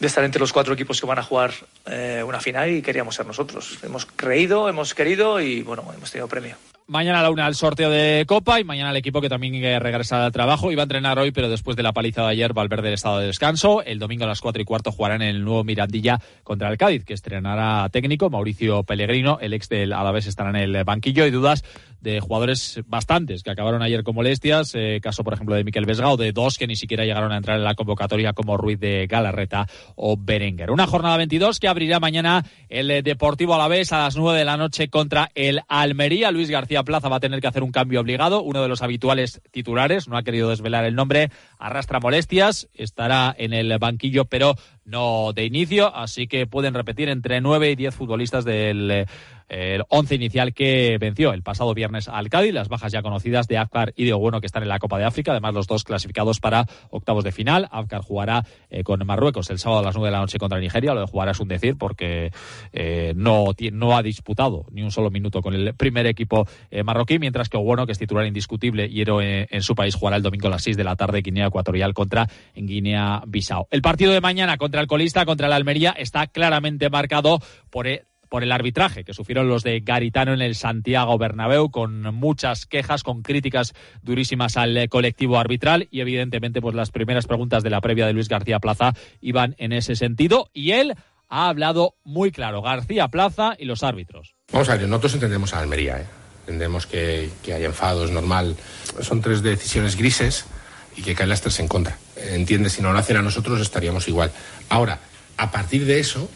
estar 0.00 0.24
entre 0.24 0.40
los 0.40 0.52
cuatro 0.52 0.74
equipos 0.74 1.00
que 1.00 1.06
van 1.06 1.18
a 1.18 1.22
jugar 1.22 1.52
eh, 1.86 2.22
una 2.26 2.40
final 2.40 2.70
y 2.70 2.82
queríamos 2.82 3.14
ser 3.14 3.26
nosotros. 3.26 3.78
Hemos 3.82 4.06
creído, 4.06 4.68
hemos 4.68 4.94
querido 4.94 5.40
y 5.40 5.62
bueno, 5.62 5.84
hemos 5.94 6.10
tenido 6.10 6.28
premio. 6.28 6.56
Mañana 6.92 7.20
a 7.20 7.22
la 7.22 7.30
una 7.30 7.48
el 7.48 7.54
sorteo 7.54 7.88
de 7.88 8.26
Copa 8.28 8.60
y 8.60 8.64
mañana 8.64 8.90
el 8.90 8.96
equipo 8.96 9.22
que 9.22 9.30
también 9.30 9.54
regresa 9.80 10.26
al 10.26 10.30
trabajo. 10.30 10.70
Iba 10.70 10.82
a 10.82 10.84
entrenar 10.84 11.18
hoy, 11.18 11.30
pero 11.30 11.48
después 11.48 11.74
de 11.74 11.82
la 11.82 11.94
paliza 11.94 12.20
de 12.20 12.28
ayer, 12.28 12.52
Valverde 12.52 12.88
el 12.88 12.94
estado 12.94 13.18
de 13.18 13.28
descanso. 13.28 13.82
El 13.82 13.98
domingo 13.98 14.24
a 14.24 14.26
las 14.26 14.42
cuatro 14.42 14.60
y 14.60 14.66
cuarto 14.66 14.92
jugarán 14.92 15.22
en 15.22 15.28
el 15.28 15.42
nuevo 15.42 15.64
Mirandilla 15.64 16.20
contra 16.44 16.68
el 16.68 16.76
Cádiz, 16.76 17.06
que 17.06 17.14
estrenará 17.14 17.88
técnico 17.88 18.28
Mauricio 18.28 18.82
Pellegrino. 18.82 19.38
El 19.40 19.54
ex 19.54 19.70
del 19.70 19.94
Alavés 19.94 20.26
estará 20.26 20.50
en 20.50 20.56
el 20.56 20.84
banquillo. 20.84 21.24
y 21.24 21.30
dudas 21.30 21.64
de 22.02 22.20
jugadores 22.20 22.80
bastantes 22.86 23.42
que 23.42 23.50
acabaron 23.50 23.80
ayer 23.80 24.02
con 24.02 24.14
molestias. 24.14 24.72
Eh, 24.74 25.00
caso, 25.00 25.24
por 25.24 25.34
ejemplo, 25.34 25.54
de 25.54 25.64
Miquel 25.64 25.86
Vesga 25.86 26.14
de 26.16 26.32
dos 26.32 26.58
que 26.58 26.66
ni 26.66 26.76
siquiera 26.76 27.04
llegaron 27.04 27.32
a 27.32 27.36
entrar 27.36 27.56
en 27.56 27.64
la 27.64 27.74
convocatoria, 27.74 28.32
como 28.32 28.56
Ruiz 28.56 28.78
de 28.80 29.06
Galarreta 29.06 29.66
o 29.94 30.16
Berenguer. 30.18 30.70
Una 30.72 30.86
jornada 30.86 31.16
22 31.16 31.60
que 31.60 31.68
abrirá 31.68 32.00
mañana 32.00 32.44
el 32.68 33.02
Deportivo 33.02 33.54
Alavés 33.54 33.92
a 33.92 33.98
las 33.98 34.16
nueve 34.16 34.40
de 34.40 34.44
la 34.44 34.56
noche 34.56 34.88
contra 34.88 35.30
el 35.34 35.60
Almería. 35.68 36.32
Luis 36.32 36.50
García 36.50 36.81
Plaza 36.84 37.08
va 37.08 37.16
a 37.16 37.20
tener 37.20 37.40
que 37.40 37.46
hacer 37.46 37.62
un 37.62 37.72
cambio 37.72 38.00
obligado. 38.00 38.42
Uno 38.42 38.62
de 38.62 38.68
los 38.68 38.82
habituales 38.82 39.42
titulares, 39.50 40.08
no 40.08 40.16
ha 40.16 40.22
querido 40.22 40.50
desvelar 40.50 40.84
el 40.84 40.94
nombre, 40.94 41.30
arrastra 41.62 42.00
molestias, 42.00 42.68
estará 42.74 43.34
en 43.38 43.52
el 43.52 43.78
banquillo, 43.78 44.24
pero 44.24 44.56
no 44.84 45.32
de 45.32 45.44
inicio, 45.44 45.94
así 45.94 46.26
que 46.26 46.46
pueden 46.46 46.74
repetir 46.74 47.08
entre 47.08 47.40
9 47.40 47.70
y 47.70 47.76
10 47.76 47.94
futbolistas 47.94 48.44
del 48.44 49.06
eh, 49.54 49.80
once 49.88 50.14
inicial 50.14 50.54
que 50.54 50.96
venció 50.98 51.32
el 51.32 51.42
pasado 51.42 51.74
viernes 51.74 52.08
al 52.08 52.30
Cádiz, 52.30 52.54
las 52.54 52.68
bajas 52.68 52.90
ya 52.90 53.02
conocidas 53.02 53.46
de 53.48 53.58
Afkar 53.58 53.92
y 53.96 54.06
de 54.06 54.14
Bueno 54.14 54.40
que 54.40 54.46
están 54.46 54.62
en 54.62 54.70
la 54.70 54.78
Copa 54.78 54.98
de 54.98 55.04
África, 55.04 55.32
además 55.32 55.54
los 55.54 55.66
dos 55.66 55.84
clasificados 55.84 56.40
para 56.40 56.66
octavos 56.90 57.22
de 57.22 57.32
final. 57.32 57.68
Afkar 57.70 58.00
jugará 58.00 58.44
eh, 58.70 58.82
con 58.82 59.06
Marruecos 59.06 59.50
el 59.50 59.58
sábado 59.58 59.80
a 59.80 59.84
las 59.84 59.94
9 59.94 60.08
de 60.08 60.12
la 60.12 60.20
noche 60.20 60.38
contra 60.38 60.58
Nigeria, 60.58 60.94
lo 60.94 61.02
de 61.02 61.06
jugar 61.06 61.28
es 61.28 61.38
un 61.38 61.48
decir 61.48 61.76
porque 61.76 62.32
eh, 62.72 63.12
no, 63.14 63.48
no 63.72 63.96
ha 63.96 64.02
disputado 64.02 64.64
ni 64.70 64.82
un 64.82 64.90
solo 64.90 65.10
minuto 65.10 65.42
con 65.42 65.54
el 65.54 65.74
primer 65.74 66.06
equipo 66.06 66.46
marroquí, 66.84 67.18
mientras 67.18 67.48
que 67.48 67.58
Bueno, 67.58 67.86
que 67.86 67.92
es 67.92 67.98
titular 67.98 68.26
indiscutible 68.26 68.86
y 68.86 69.02
héroe 69.02 69.46
en 69.50 69.62
su 69.62 69.74
país, 69.74 69.94
jugará 69.94 70.16
el 70.16 70.22
domingo 70.22 70.48
a 70.48 70.50
las 70.50 70.62
6 70.62 70.76
de 70.76 70.84
la 70.84 70.96
tarde 70.96 71.20
Guinea 71.20 71.50
Ecuatorial 71.52 71.94
contra 71.94 72.26
Guinea-Bissau. 72.54 73.68
El 73.70 73.82
partido 73.82 74.12
de 74.12 74.20
mañana 74.20 74.56
contra 74.56 74.80
el 74.80 74.86
colista, 74.86 75.24
contra 75.24 75.46
el 75.46 75.52
Almería, 75.52 75.90
está 75.96 76.26
claramente 76.26 76.90
marcado 76.90 77.38
por 77.70 77.86
por 78.32 78.42
el 78.42 78.50
arbitraje 78.50 79.04
que 79.04 79.12
sufrieron 79.12 79.46
los 79.46 79.62
de 79.62 79.80
Garitano 79.80 80.32
en 80.32 80.40
el 80.40 80.54
Santiago 80.54 81.18
Bernabéu, 81.18 81.70
con 81.70 82.00
muchas 82.14 82.64
quejas, 82.64 83.02
con 83.02 83.20
críticas 83.20 83.74
durísimas 84.00 84.56
al 84.56 84.88
colectivo 84.88 85.38
arbitral 85.38 85.86
y 85.90 86.00
evidentemente 86.00 86.62
pues 86.62 86.74
las 86.74 86.90
primeras 86.90 87.26
preguntas 87.26 87.62
de 87.62 87.68
la 87.68 87.82
previa 87.82 88.06
de 88.06 88.14
Luis 88.14 88.28
García 88.28 88.58
Plaza 88.58 88.94
iban 89.20 89.54
en 89.58 89.74
ese 89.74 89.96
sentido 89.96 90.48
y 90.54 90.70
él 90.70 90.94
ha 91.28 91.48
hablado 91.50 91.96
muy 92.04 92.32
claro, 92.32 92.62
García 92.62 93.08
Plaza 93.08 93.52
y 93.58 93.66
los 93.66 93.82
árbitros. 93.82 94.34
Vamos 94.50 94.70
a 94.70 94.76
ver, 94.78 94.88
nosotros 94.88 95.12
entendemos 95.12 95.52
a 95.52 95.60
Almería, 95.60 96.00
¿eh? 96.00 96.06
entendemos 96.40 96.86
que, 96.86 97.28
que 97.42 97.52
hay 97.52 97.66
enfado, 97.66 98.06
es 98.06 98.10
normal, 98.10 98.56
son 99.02 99.20
tres 99.20 99.42
decisiones 99.42 99.94
grises 99.94 100.46
y 100.96 101.02
que 101.02 101.14
caen 101.14 101.30
las 101.30 101.40
tres 101.40 101.58
en 101.60 101.68
contra. 101.68 101.98
Entiende, 102.16 102.70
si 102.70 102.82
no 102.82 102.92
lo 102.92 102.98
hacen 102.98 103.16
a 103.16 103.22
nosotros 103.22 103.60
estaríamos 103.60 104.08
igual. 104.08 104.32
Ahora, 104.68 105.00
a 105.36 105.50
partir 105.50 105.84
de 105.84 106.00
eso, 106.00 106.28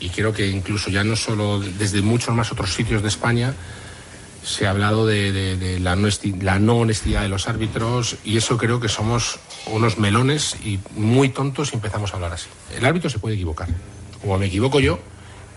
y 0.00 0.08
creo 0.10 0.32
que 0.32 0.48
incluso 0.48 0.90
ya 0.90 1.04
no 1.04 1.16
solo 1.16 1.60
desde 1.60 2.02
muchos 2.02 2.34
más 2.34 2.52
otros 2.52 2.74
sitios 2.74 3.02
de 3.02 3.08
España 3.08 3.54
se 4.44 4.66
ha 4.66 4.70
hablado 4.70 5.06
de, 5.06 5.78
la, 5.80 5.94
no 6.58 6.76
honestidad 6.78 7.22
de 7.22 7.28
los 7.28 7.48
árbitros 7.48 8.16
y 8.24 8.36
eso 8.36 8.58
creo 8.58 8.80
que 8.80 8.88
somos 8.88 9.38
unos 9.66 9.98
melones 9.98 10.56
y 10.64 10.80
muy 10.96 11.28
tontos 11.28 11.68
si 11.68 11.76
empezamos 11.76 12.12
a 12.12 12.16
hablar 12.16 12.32
así. 12.32 12.48
El 12.76 12.84
árbitro 12.84 13.08
se 13.08 13.20
puede 13.20 13.36
equivocar, 13.36 13.68
como 14.20 14.38
me 14.38 14.46
equivoco 14.46 14.80
yo, 14.80 14.98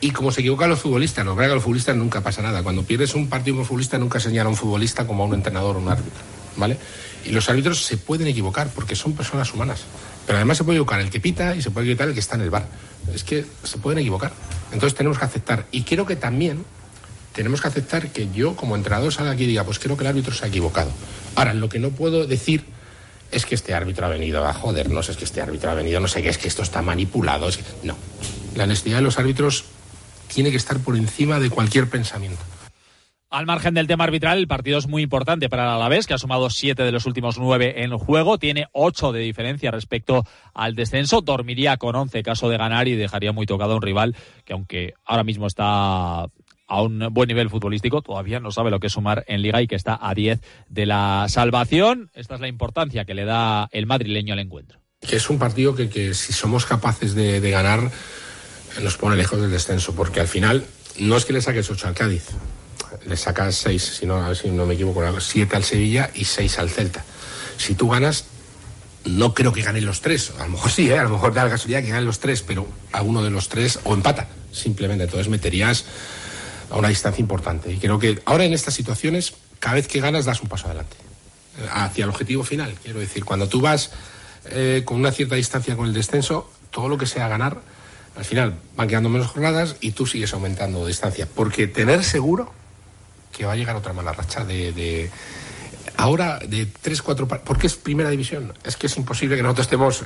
y 0.01 0.11
como 0.11 0.31
se 0.31 0.41
equivocan 0.41 0.69
los 0.69 0.81
futbolistas. 0.81 1.25
Lo 1.25 1.35
que 1.35 1.45
a 1.45 1.47
los 1.47 1.63
futbolistas 1.63 1.95
nunca 1.95 2.21
pasa 2.21 2.43
nada. 2.43 2.61
Cuando 2.61 2.83
pierdes 2.83 3.15
un 3.15 3.27
partido 3.27 3.55
como 3.55 3.65
futbolista 3.65 3.97
nunca 3.97 4.19
señala 4.19 4.47
a 4.47 4.51
un 4.51 4.55
futbolista 4.55 5.07
como 5.07 5.23
a 5.23 5.25
un 5.25 5.33
entrenador 5.33 5.77
o 5.77 5.79
un 5.79 5.89
árbitro. 5.89 6.21
¿vale? 6.57 6.77
Y 7.25 7.31
los 7.31 7.49
árbitros 7.49 7.83
se 7.83 7.97
pueden 7.97 8.27
equivocar 8.27 8.69
porque 8.73 8.95
son 8.95 9.13
personas 9.13 9.53
humanas. 9.53 9.81
Pero 10.25 10.37
además 10.37 10.57
se 10.57 10.63
puede 10.63 10.77
equivocar 10.77 11.01
el 11.01 11.09
que 11.09 11.19
pita 11.19 11.55
y 11.55 11.61
se 11.61 11.71
puede 11.71 11.87
equivocar 11.87 12.07
el 12.09 12.13
que 12.13 12.19
está 12.19 12.35
en 12.35 12.41
el 12.41 12.49
bar. 12.49 12.67
Es 13.13 13.23
que 13.23 13.45
se 13.63 13.77
pueden 13.77 13.99
equivocar. 13.99 14.31
Entonces 14.71 14.95
tenemos 14.95 15.17
que 15.17 15.25
aceptar. 15.25 15.65
Y 15.71 15.83
creo 15.83 16.05
que 16.05 16.15
también 16.15 16.63
tenemos 17.33 17.61
que 17.61 17.67
aceptar 17.67 18.09
que 18.11 18.29
yo, 18.31 18.55
como 18.55 18.75
entrenador, 18.75 19.11
salga 19.11 19.31
aquí 19.31 19.43
y 19.43 19.47
diga, 19.47 19.63
pues 19.63 19.79
creo 19.79 19.97
que 19.97 20.03
el 20.03 20.07
árbitro 20.07 20.33
se 20.33 20.45
ha 20.45 20.47
equivocado. 20.47 20.91
Ahora, 21.35 21.53
lo 21.53 21.67
que 21.67 21.79
no 21.79 21.89
puedo 21.89 22.25
decir 22.27 22.65
es 23.31 23.45
que 23.45 23.55
este 23.55 23.73
árbitro 23.73 24.05
ha 24.05 24.09
venido 24.09 24.45
a 24.45 24.53
jodernos, 24.53 25.09
es 25.09 25.17
que 25.17 25.25
este 25.25 25.41
árbitro 25.41 25.69
ha 25.69 25.73
venido, 25.73 25.99
no 25.99 26.07
sé 26.07 26.21
qué, 26.21 26.29
es 26.29 26.37
que 26.37 26.47
esto 26.47 26.61
está 26.61 26.81
manipulado. 26.81 27.49
No. 27.83 27.97
La 28.55 28.63
honestidad 28.63 28.97
de 28.97 29.03
los 29.03 29.19
árbitros 29.19 29.65
tiene 30.33 30.51
que 30.51 30.57
estar 30.57 30.79
por 30.79 30.95
encima 30.95 31.39
de 31.39 31.49
cualquier 31.49 31.89
pensamiento. 31.89 32.41
Al 33.35 33.45
margen 33.45 33.73
del 33.73 33.85
tema 33.85 34.05
arbitral, 34.05 34.37
el 34.37 34.47
partido 34.47 34.77
es 34.77 34.87
muy 34.87 35.03
importante 35.03 35.49
para 35.49 35.63
el 35.63 35.69
Alavés, 35.71 36.07
que 36.07 36.13
ha 36.13 36.17
sumado 36.17 36.49
siete 36.49 36.83
de 36.83 36.93
los 36.93 37.05
últimos 37.05 37.37
nueve 37.37 37.83
en 37.83 37.97
juego. 37.97 38.37
Tiene 38.37 38.67
ocho 38.71 39.11
de 39.11 39.19
diferencia 39.19 39.71
respecto 39.71 40.25
al 40.53 40.73
descenso. 40.73 41.19
Dormiría 41.19 41.75
con 41.75 41.97
once 41.97 42.23
caso 42.23 42.47
de 42.47 42.55
ganar 42.55 42.87
y 42.87 42.95
dejaría 42.95 43.33
muy 43.33 43.45
tocado 43.45 43.73
a 43.73 43.75
un 43.75 43.81
rival 43.81 44.15
que, 44.45 44.53
aunque 44.53 44.93
ahora 45.03 45.25
mismo 45.25 45.47
está 45.47 46.21
a 46.21 46.81
un 46.81 47.09
buen 47.11 47.27
nivel 47.27 47.49
futbolístico, 47.49 48.01
todavía 48.01 48.39
no 48.39 48.51
sabe 48.51 48.71
lo 48.71 48.79
que 48.79 48.87
es 48.87 48.93
sumar 48.93 49.25
en 49.27 49.41
liga 49.41 49.61
y 49.61 49.67
que 49.67 49.75
está 49.75 49.99
a 50.01 50.13
diez 50.13 50.39
de 50.69 50.85
la 50.85 51.25
salvación. 51.27 52.09
Esta 52.13 52.35
es 52.35 52.39
la 52.39 52.47
importancia 52.47 53.03
que 53.03 53.15
le 53.15 53.25
da 53.25 53.67
el 53.73 53.85
madrileño 53.85 54.31
al 54.31 54.39
encuentro. 54.39 54.79
Que 55.01 55.17
es 55.17 55.29
un 55.29 55.39
partido 55.39 55.75
que, 55.75 55.89
que 55.89 56.13
si 56.13 56.31
somos 56.31 56.65
capaces 56.65 57.13
de, 57.15 57.51
ganar 57.51 57.91
nos 58.81 58.95
pone 58.95 59.17
lejos 59.17 59.41
del 59.41 59.51
descenso, 59.51 59.93
porque 59.93 60.21
al 60.21 60.29
final 60.29 60.63
no 60.99 61.17
es 61.17 61.25
que 61.25 61.33
le 61.33 61.41
saques 61.41 61.69
ocho 61.69 61.89
al 61.89 61.95
Cádiz, 61.95 62.29
le 63.05 63.17
sacas 63.17 63.55
seis, 63.55 63.83
si 63.99 64.05
no, 64.05 64.15
a 64.15 64.29
ver 64.29 64.37
si 64.37 64.49
no 64.49 64.65
me 64.65 64.75
equivoco, 64.75 65.01
siete 65.19 65.55
al 65.55 65.63
Sevilla 65.63 66.11
y 66.13 66.25
seis 66.25 66.59
al 66.59 66.69
Celta. 66.69 67.03
Si 67.57 67.75
tú 67.75 67.89
ganas, 67.89 68.25
no 69.05 69.33
creo 69.33 69.53
que 69.53 69.61
ganen 69.61 69.85
los 69.85 70.01
tres. 70.01 70.33
A 70.39 70.43
lo 70.45 70.49
mejor 70.53 70.71
sí, 70.71 70.89
¿eh? 70.89 70.97
a 70.97 71.03
lo 71.03 71.09
mejor 71.09 71.33
da 71.33 71.43
la 71.43 71.51
casualidad 71.51 71.81
que 71.81 71.89
ganen 71.89 72.05
los 72.05 72.19
tres, 72.19 72.41
pero 72.41 72.67
a 72.91 73.01
uno 73.01 73.23
de 73.23 73.29
los 73.29 73.49
tres 73.49 73.79
o 73.83 73.93
empata, 73.93 74.27
simplemente. 74.51 75.03
Entonces 75.03 75.29
meterías 75.29 75.85
a 76.69 76.77
una 76.77 76.89
distancia 76.89 77.21
importante. 77.21 77.71
Y 77.71 77.77
creo 77.77 77.99
que 77.99 78.21
ahora 78.25 78.45
en 78.45 78.53
estas 78.53 78.73
situaciones, 78.73 79.33
cada 79.59 79.75
vez 79.75 79.87
que 79.87 79.99
ganas, 79.99 80.25
das 80.25 80.41
un 80.41 80.49
paso 80.49 80.67
adelante. 80.67 80.97
Hacia 81.71 82.03
el 82.03 82.09
objetivo 82.09 82.43
final. 82.43 82.75
Quiero 82.83 82.99
decir, 82.99 83.23
cuando 83.23 83.47
tú 83.47 83.61
vas 83.61 83.91
eh, 84.45 84.81
con 84.83 84.97
una 84.97 85.11
cierta 85.11 85.35
distancia 85.35 85.75
con 85.75 85.87
el 85.87 85.93
descenso, 85.93 86.51
todo 86.71 86.89
lo 86.89 86.97
que 86.97 87.05
sea 87.05 87.27
ganar, 87.27 87.61
al 88.17 88.25
final 88.25 88.55
van 88.75 88.87
quedando 88.87 89.09
menos 89.09 89.27
jornadas 89.27 89.75
y 89.79 89.91
tú 89.91 90.05
sigues 90.05 90.33
aumentando 90.33 90.85
distancia. 90.85 91.27
Porque 91.33 91.67
tener 91.67 92.03
seguro 92.03 92.51
que 93.35 93.45
va 93.45 93.53
a 93.53 93.55
llegar 93.55 93.75
otra 93.75 93.93
mala 93.93 94.13
racha 94.13 94.45
de, 94.45 95.09
ahora 95.97 96.39
de 96.39 96.65
3, 96.65 97.01
4 97.01 97.27
porque 97.27 97.67
es 97.67 97.75
primera 97.75 98.09
división. 98.09 98.53
Es 98.63 98.77
que 98.77 98.87
es 98.87 98.97
imposible 98.97 99.35
que 99.35 99.43
nosotros 99.43 99.67
estemos 99.67 100.05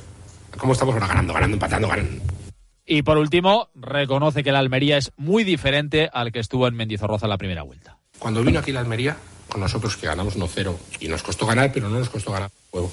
como 0.58 0.74
estamos 0.74 0.94
ahora 0.96 1.08
ganando, 1.08 1.34
ganando, 1.34 1.56
empatando, 1.56 1.88
ganando. 1.88 2.24
Y 2.86 3.04
por 3.04 3.18
último, 3.18 3.70
reconoce 3.76 4.44
que 4.44 4.52
la 4.52 4.60
Almería 4.60 4.98
es 4.98 5.12
muy 5.16 5.44
diferente 5.44 6.10
al 6.12 6.32
que 6.32 6.40
estuvo 6.40 6.68
en 6.68 6.76
Mendizorroza 6.76 7.28
en 7.28 7.30
la 7.30 7.38
primera 7.38 7.62
vuelta. 7.62 7.98
Cuando 8.18 8.44
vino 8.44 8.60
aquí 8.60 8.72
la 8.72 8.80
Almería, 8.80 9.16
con 9.48 9.62
nosotros 9.62 9.96
que 9.96 10.08
ganamos 10.08 10.38
1-0 10.38 10.76
y 11.00 11.08
nos 11.08 11.22
costó 11.22 11.46
ganar, 11.46 11.72
pero 11.72 11.88
no 11.88 12.00
nos 12.00 12.10
costó 12.10 12.32
ganar 12.32 12.50
juego. 12.72 12.92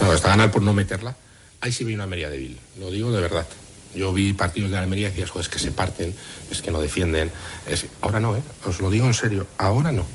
Nos 0.00 0.10
costó 0.10 0.28
ganar 0.28 0.50
por 0.50 0.62
no 0.62 0.74
meterla. 0.74 1.16
Ahí 1.62 1.72
sí 1.72 1.84
vino 1.84 1.96
una 1.96 2.04
Almería 2.04 2.28
débil, 2.28 2.58
lo 2.78 2.90
digo 2.90 3.10
de 3.10 3.20
verdad. 3.22 3.46
Yo 3.94 4.12
vi 4.12 4.32
partidos 4.32 4.70
de 4.70 4.78
Almería 4.78 5.08
y 5.08 5.10
decías, 5.10 5.30
joder, 5.30 5.46
es 5.46 5.52
que 5.52 5.58
se 5.58 5.72
parten, 5.72 6.14
es 6.50 6.62
que 6.62 6.70
no 6.70 6.80
defienden. 6.80 7.30
Es... 7.66 7.86
Ahora 8.00 8.20
no, 8.20 8.36
¿eh? 8.36 8.42
os 8.64 8.80
lo 8.80 8.90
digo 8.90 9.06
en 9.06 9.14
serio, 9.14 9.46
ahora 9.58 9.92
no. 9.92 10.06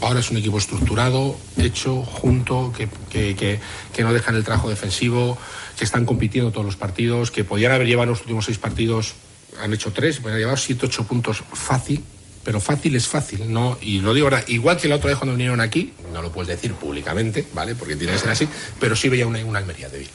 Ahora 0.00 0.20
es 0.20 0.30
un 0.30 0.38
equipo 0.38 0.56
estructurado, 0.56 1.36
hecho, 1.58 2.02
junto, 2.02 2.72
que, 2.74 2.88
que, 3.10 3.60
que, 3.92 4.02
no 4.02 4.14
dejan 4.14 4.34
el 4.34 4.44
trabajo 4.44 4.70
defensivo, 4.70 5.36
que 5.76 5.84
están 5.84 6.06
compitiendo 6.06 6.52
todos 6.52 6.64
los 6.64 6.76
partidos, 6.76 7.30
que 7.30 7.44
podían 7.44 7.72
haber 7.72 7.86
llevado 7.86 8.10
los 8.10 8.20
últimos 8.20 8.46
seis 8.46 8.56
partidos, 8.56 9.14
han 9.60 9.74
hecho 9.74 9.92
tres, 9.92 10.16
podían 10.16 10.32
haber 10.32 10.42
llevado 10.44 10.56
siete, 10.56 10.86
ocho 10.86 11.04
puntos 11.04 11.42
fácil, 11.52 12.02
pero 12.42 12.60
fácil 12.60 12.96
es 12.96 13.08
fácil, 13.08 13.52
¿no? 13.52 13.76
Y 13.82 14.00
lo 14.00 14.14
digo 14.14 14.28
ahora, 14.28 14.42
igual 14.46 14.78
que 14.78 14.88
la 14.88 14.96
otra 14.96 15.08
vez 15.08 15.18
cuando 15.18 15.34
vinieron 15.34 15.60
aquí, 15.60 15.92
no 16.14 16.22
lo 16.22 16.32
puedes 16.32 16.48
decir 16.48 16.72
públicamente, 16.72 17.46
¿vale? 17.52 17.74
Porque 17.74 17.96
tiene 17.96 18.14
que 18.14 18.18
ser 18.20 18.30
así, 18.30 18.48
pero 18.78 18.96
sí 18.96 19.10
veía 19.10 19.26
una, 19.26 19.44
una 19.44 19.58
Almería 19.58 19.90
débil. 19.90 20.08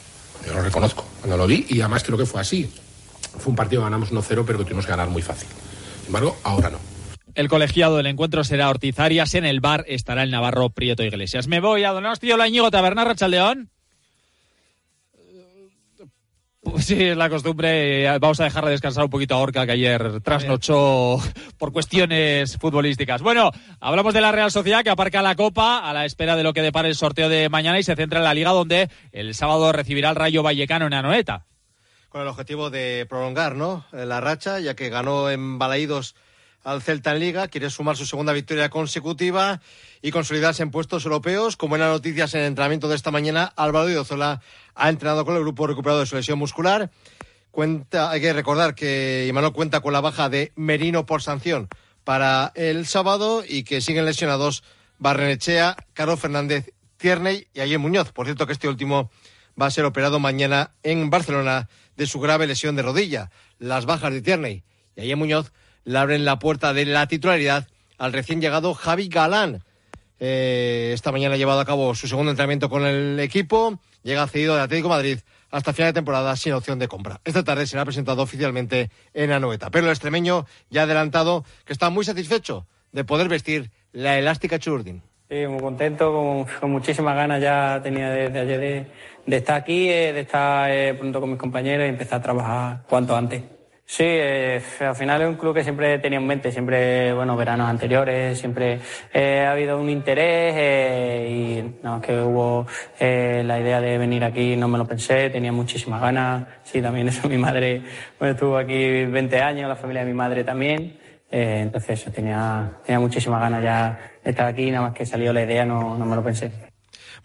Yo 0.44 0.52
lo 0.52 0.62
reconozco. 0.62 1.04
Cuando 1.20 1.36
lo 1.36 1.46
vi, 1.46 1.66
y 1.68 1.80
además 1.80 2.02
creo 2.04 2.18
que 2.18 2.26
fue 2.26 2.40
así. 2.40 2.70
Fue 3.38 3.50
un 3.50 3.56
partido 3.56 3.82
que 3.82 3.86
ganamos 3.86 4.12
1-0, 4.12 4.44
pero 4.46 4.58
que 4.58 4.64
tuvimos 4.64 4.84
que 4.84 4.90
ganar 4.90 5.08
muy 5.08 5.22
fácil. 5.22 5.48
Sin 5.98 6.06
embargo, 6.06 6.36
ahora 6.42 6.70
no. 6.70 6.78
El 7.34 7.48
colegiado 7.48 7.98
del 7.98 8.06
encuentro 8.06 8.44
será 8.44 8.70
Ortiz 8.70 8.98
Arias. 8.98 9.34
En 9.34 9.44
el 9.44 9.60
bar 9.60 9.84
estará 9.88 10.22
el 10.22 10.30
Navarro 10.30 10.70
Prieto 10.70 11.02
Iglesias. 11.02 11.48
Me 11.48 11.60
voy 11.60 11.84
a 11.84 11.92
Donosti, 11.92 12.32
hola 12.32 12.48
Íñigo 12.48 12.70
Taberna, 12.70 13.04
Rachaldeón. 13.04 13.70
Pues 16.68 16.86
sí, 16.86 17.00
es 17.00 17.16
la 17.16 17.30
costumbre. 17.30 18.18
Vamos 18.18 18.40
a 18.40 18.44
dejarle 18.44 18.72
descansar 18.72 19.04
un 19.04 19.10
poquito 19.10 19.36
a 19.36 19.38
Orca, 19.38 19.64
que 19.66 19.72
ayer 19.72 20.20
trasnochó 20.20 21.18
por 21.58 21.72
cuestiones 21.72 22.56
futbolísticas. 22.58 23.22
Bueno, 23.22 23.52
hablamos 23.78 24.12
de 24.12 24.20
la 24.20 24.32
Real 24.32 24.50
Sociedad, 24.50 24.82
que 24.82 24.90
aparca 24.90 25.22
la 25.22 25.36
Copa 25.36 25.78
a 25.78 25.92
la 25.92 26.04
espera 26.04 26.34
de 26.34 26.42
lo 26.42 26.52
que 26.52 26.62
depare 26.62 26.88
el 26.88 26.96
sorteo 26.96 27.28
de 27.28 27.48
mañana 27.48 27.78
y 27.78 27.84
se 27.84 27.94
centra 27.94 28.18
en 28.18 28.24
la 28.24 28.34
Liga, 28.34 28.50
donde 28.50 28.90
el 29.12 29.34
sábado 29.36 29.70
recibirá 29.70 30.10
el 30.10 30.16
Rayo 30.16 30.42
Vallecano 30.42 30.86
en 30.86 30.94
Anoeta. 30.94 31.46
Con 32.08 32.22
el 32.22 32.28
objetivo 32.28 32.68
de 32.68 33.06
prolongar, 33.08 33.54
¿no? 33.54 33.84
La 33.92 34.20
racha, 34.20 34.58
ya 34.58 34.74
que 34.74 34.88
ganó 34.88 35.30
en 35.30 35.60
Balaídos 35.60 36.16
al 36.66 36.82
Celta 36.82 37.12
en 37.12 37.20
Liga, 37.20 37.46
quiere 37.46 37.70
sumar 37.70 37.96
su 37.96 38.04
segunda 38.04 38.32
victoria 38.32 38.68
consecutiva 38.68 39.60
y 40.02 40.10
consolidarse 40.10 40.64
en 40.64 40.72
puestos 40.72 41.04
europeos. 41.04 41.56
Como 41.56 41.70
buenas 41.70 41.90
noticias 41.90 42.34
en 42.34 42.40
el 42.40 42.46
entrenamiento 42.48 42.88
de 42.88 42.96
esta 42.96 43.12
mañana, 43.12 43.52
Álvaro 43.54 43.86
Diozola 43.86 44.42
ha 44.74 44.88
entrenado 44.88 45.24
con 45.24 45.36
el 45.36 45.42
grupo 45.42 45.68
recuperado 45.68 46.00
de 46.00 46.06
su 46.06 46.16
lesión 46.16 46.40
muscular. 46.40 46.90
Cuenta, 47.52 48.10
hay 48.10 48.20
que 48.20 48.32
recordar 48.32 48.74
que 48.74 49.26
Imanol 49.28 49.52
cuenta 49.52 49.80
con 49.80 49.92
la 49.92 50.00
baja 50.00 50.28
de 50.28 50.52
Merino 50.56 51.06
por 51.06 51.22
sanción 51.22 51.68
para 52.02 52.50
el 52.56 52.84
sábado 52.86 53.44
y 53.48 53.62
que 53.62 53.80
siguen 53.80 54.04
lesionados 54.04 54.64
Barrenechea, 54.98 55.76
Caro 55.92 56.16
Fernández, 56.16 56.72
Tierney 56.96 57.46
y 57.54 57.60
Ayer 57.60 57.78
Muñoz. 57.78 58.10
Por 58.10 58.26
cierto 58.26 58.44
que 58.44 58.52
este 58.54 58.68
último 58.68 59.12
va 59.60 59.66
a 59.66 59.70
ser 59.70 59.84
operado 59.84 60.18
mañana 60.18 60.72
en 60.82 61.10
Barcelona 61.10 61.68
de 61.96 62.08
su 62.08 62.18
grave 62.18 62.48
lesión 62.48 62.74
de 62.74 62.82
rodilla. 62.82 63.30
Las 63.60 63.86
bajas 63.86 64.12
de 64.12 64.20
Tierney 64.20 64.64
y 64.96 65.02
Ayer 65.02 65.16
Muñoz 65.16 65.52
le 65.86 65.98
abren 65.98 66.24
la 66.24 66.38
puerta 66.38 66.74
de 66.74 66.84
la 66.84 67.06
titularidad 67.06 67.66
al 67.96 68.12
recién 68.12 68.40
llegado 68.40 68.74
Javi 68.74 69.08
Galán. 69.08 69.62
Eh, 70.18 70.90
esta 70.92 71.12
mañana 71.12 71.34
ha 71.34 71.38
llevado 71.38 71.60
a 71.60 71.64
cabo 71.64 71.94
su 71.94 72.08
segundo 72.08 72.30
entrenamiento 72.30 72.68
con 72.68 72.84
el 72.84 73.18
equipo. 73.20 73.78
Llega 74.02 74.26
cedido 74.26 74.56
de 74.56 74.62
Atlético 74.62 74.88
Madrid 74.88 75.20
hasta 75.50 75.72
final 75.72 75.90
de 75.92 75.98
temporada 75.98 76.34
sin 76.36 76.52
opción 76.52 76.78
de 76.78 76.88
compra. 76.88 77.20
Esta 77.24 77.44
tarde 77.44 77.66
será 77.66 77.84
presentado 77.84 78.22
oficialmente 78.22 78.90
en 79.14 79.30
Anoeta. 79.30 79.70
Pero 79.70 79.86
el 79.86 79.92
extremeño 79.92 80.46
ya 80.70 80.82
ha 80.82 80.84
adelantado 80.84 81.44
que 81.64 81.72
está 81.72 81.88
muy 81.88 82.04
satisfecho 82.04 82.66
de 82.90 83.04
poder 83.04 83.28
vestir 83.28 83.70
la 83.92 84.18
elástica 84.18 84.58
Churdin. 84.58 85.02
Sí, 85.28 85.46
muy 85.46 85.60
contento, 85.60 86.46
con, 86.60 86.70
muchísimas 86.70 87.14
ganas 87.14 87.40
ya 87.40 87.80
tenía 87.82 88.10
desde 88.10 88.40
ayer 88.40 88.86
de, 89.26 89.36
estar 89.36 89.56
aquí, 89.56 89.88
eh, 89.88 90.12
de 90.12 90.20
estar 90.20 90.70
eh, 90.70 90.94
pronto 90.94 91.20
con 91.20 91.30
mis 91.30 91.38
compañeros 91.38 91.86
y 91.86 91.88
empezar 91.88 92.20
a 92.20 92.22
trabajar 92.22 92.82
cuanto 92.88 93.16
antes. 93.16 93.55
Sí, 93.88 94.02
eh, 94.04 94.60
al 94.80 94.96
final 94.96 95.22
es 95.22 95.28
un 95.28 95.36
club 95.36 95.54
que 95.54 95.62
siempre 95.62 95.98
tenía 96.00 96.18
en 96.18 96.26
mente, 96.26 96.50
siempre, 96.50 97.12
bueno, 97.14 97.36
veranos 97.36 97.68
anteriores, 97.68 98.36
siempre 98.36 98.80
eh, 99.14 99.44
ha 99.46 99.52
habido 99.52 99.80
un 99.80 99.88
interés 99.88 100.54
eh, 100.56 101.28
y 101.62 101.84
no, 101.84 102.00
que 102.00 102.20
hubo 102.20 102.66
la 102.98 103.60
idea 103.60 103.80
de 103.80 103.96
venir 103.96 104.24
aquí, 104.24 104.56
no 104.56 104.66
me 104.66 104.76
lo 104.76 104.86
pensé, 104.86 105.30
tenía 105.30 105.52
muchísimas 105.52 106.00
ganas. 106.00 106.46
Sí, 106.64 106.82
también 106.82 107.08
eso, 107.08 107.28
mi 107.30 107.38
madre 107.38 107.82
bueno, 108.18 108.34
estuvo 108.34 108.56
aquí 108.58 109.04
20 109.04 109.40
años, 109.40 109.68
la 109.68 109.76
familia 109.76 110.02
de 110.04 110.10
mi 110.10 110.16
madre 110.16 110.42
también. 110.42 110.98
entonces 111.30 112.00
eso, 112.00 112.10
tenía, 112.10 112.78
tenía 112.84 112.98
muchísimas 112.98 113.40
ganas 113.40 113.62
ya 113.62 113.98
de 114.24 114.30
estar 114.30 114.46
aquí, 114.46 114.68
nada 114.70 114.88
más 114.88 114.94
que 114.94 115.06
salió 115.06 115.32
la 115.32 115.44
idea, 115.44 115.64
no, 115.64 115.96
no 115.96 116.04
me 116.04 116.16
lo 116.16 116.24
pensé. 116.24 116.65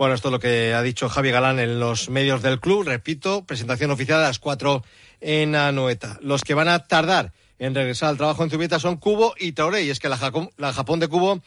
Bueno, 0.02 0.16
esto 0.16 0.30
es 0.30 0.32
lo 0.32 0.40
que 0.40 0.74
ha 0.74 0.82
dicho 0.82 1.10
Javi 1.10 1.30
Galán 1.30 1.60
en 1.60 1.80
los 1.80 2.10
medios 2.10 2.42
del 2.42 2.60
club. 2.60 2.88
Repito, 2.88 3.46
presentación 3.46 3.92
oficial 3.92 4.18
a 4.18 4.24
las 4.24 4.40
cuatro 4.40 4.84
en 5.20 5.56
Anoeta. 5.56 6.18
Los 6.22 6.42
que 6.44 6.56
van 6.56 6.70
a 6.70 6.88
tardar 6.88 7.34
en 7.60 7.76
regresar 7.76 8.10
al 8.10 8.18
trabajo 8.18 8.44
en 8.44 8.50
Zubieta 8.50 8.80
son 8.80 8.98
Cubo 8.98 9.36
y 9.38 9.52
Traoré. 9.52 9.84
Y 9.84 9.92
es 9.92 10.00
que 10.00 10.10
la, 10.10 10.18
Japón 10.18 11.00
de 11.00 11.08
Cubo 11.08 11.44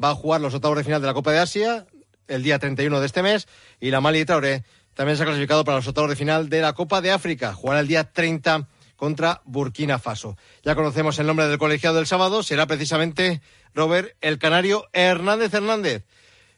va 0.00 0.10
a 0.10 0.14
jugar 0.14 0.40
los 0.40 0.54
octavos 0.54 0.78
de 0.78 0.84
final 0.84 1.00
de 1.00 1.08
la 1.08 1.14
Copa 1.14 1.32
de 1.32 1.40
Asia 1.40 1.84
el 2.28 2.44
día 2.44 2.60
31 2.60 3.00
de 3.00 3.06
este 3.06 3.24
mes. 3.24 3.48
Y 3.80 3.90
la 3.90 4.00
Mali 4.00 4.20
de 4.20 4.26
Traoré 4.26 4.64
también 4.94 5.16
se 5.16 5.24
ha 5.24 5.26
clasificado 5.26 5.64
para 5.64 5.78
los 5.78 5.88
octavos 5.88 6.08
de 6.08 6.14
final 6.14 6.48
de 6.48 6.60
la 6.60 6.74
Copa 6.74 7.00
de 7.00 7.10
África. 7.10 7.54
Jugará 7.54 7.80
el 7.80 7.88
día 7.88 8.12
30 8.12 8.68
contra 8.94 9.42
Burkina 9.46 9.98
Faso. 9.98 10.36
Ya 10.62 10.76
conocemos 10.76 11.18
el 11.18 11.26
nombre 11.26 11.48
del 11.48 11.58
colegiado 11.58 11.96
del 11.96 12.06
sábado. 12.06 12.44
Será 12.44 12.68
precisamente 12.68 13.40
Robert 13.74 14.14
el 14.20 14.38
Canario 14.38 14.86
Hernández 14.92 15.52
Hernández, 15.52 16.04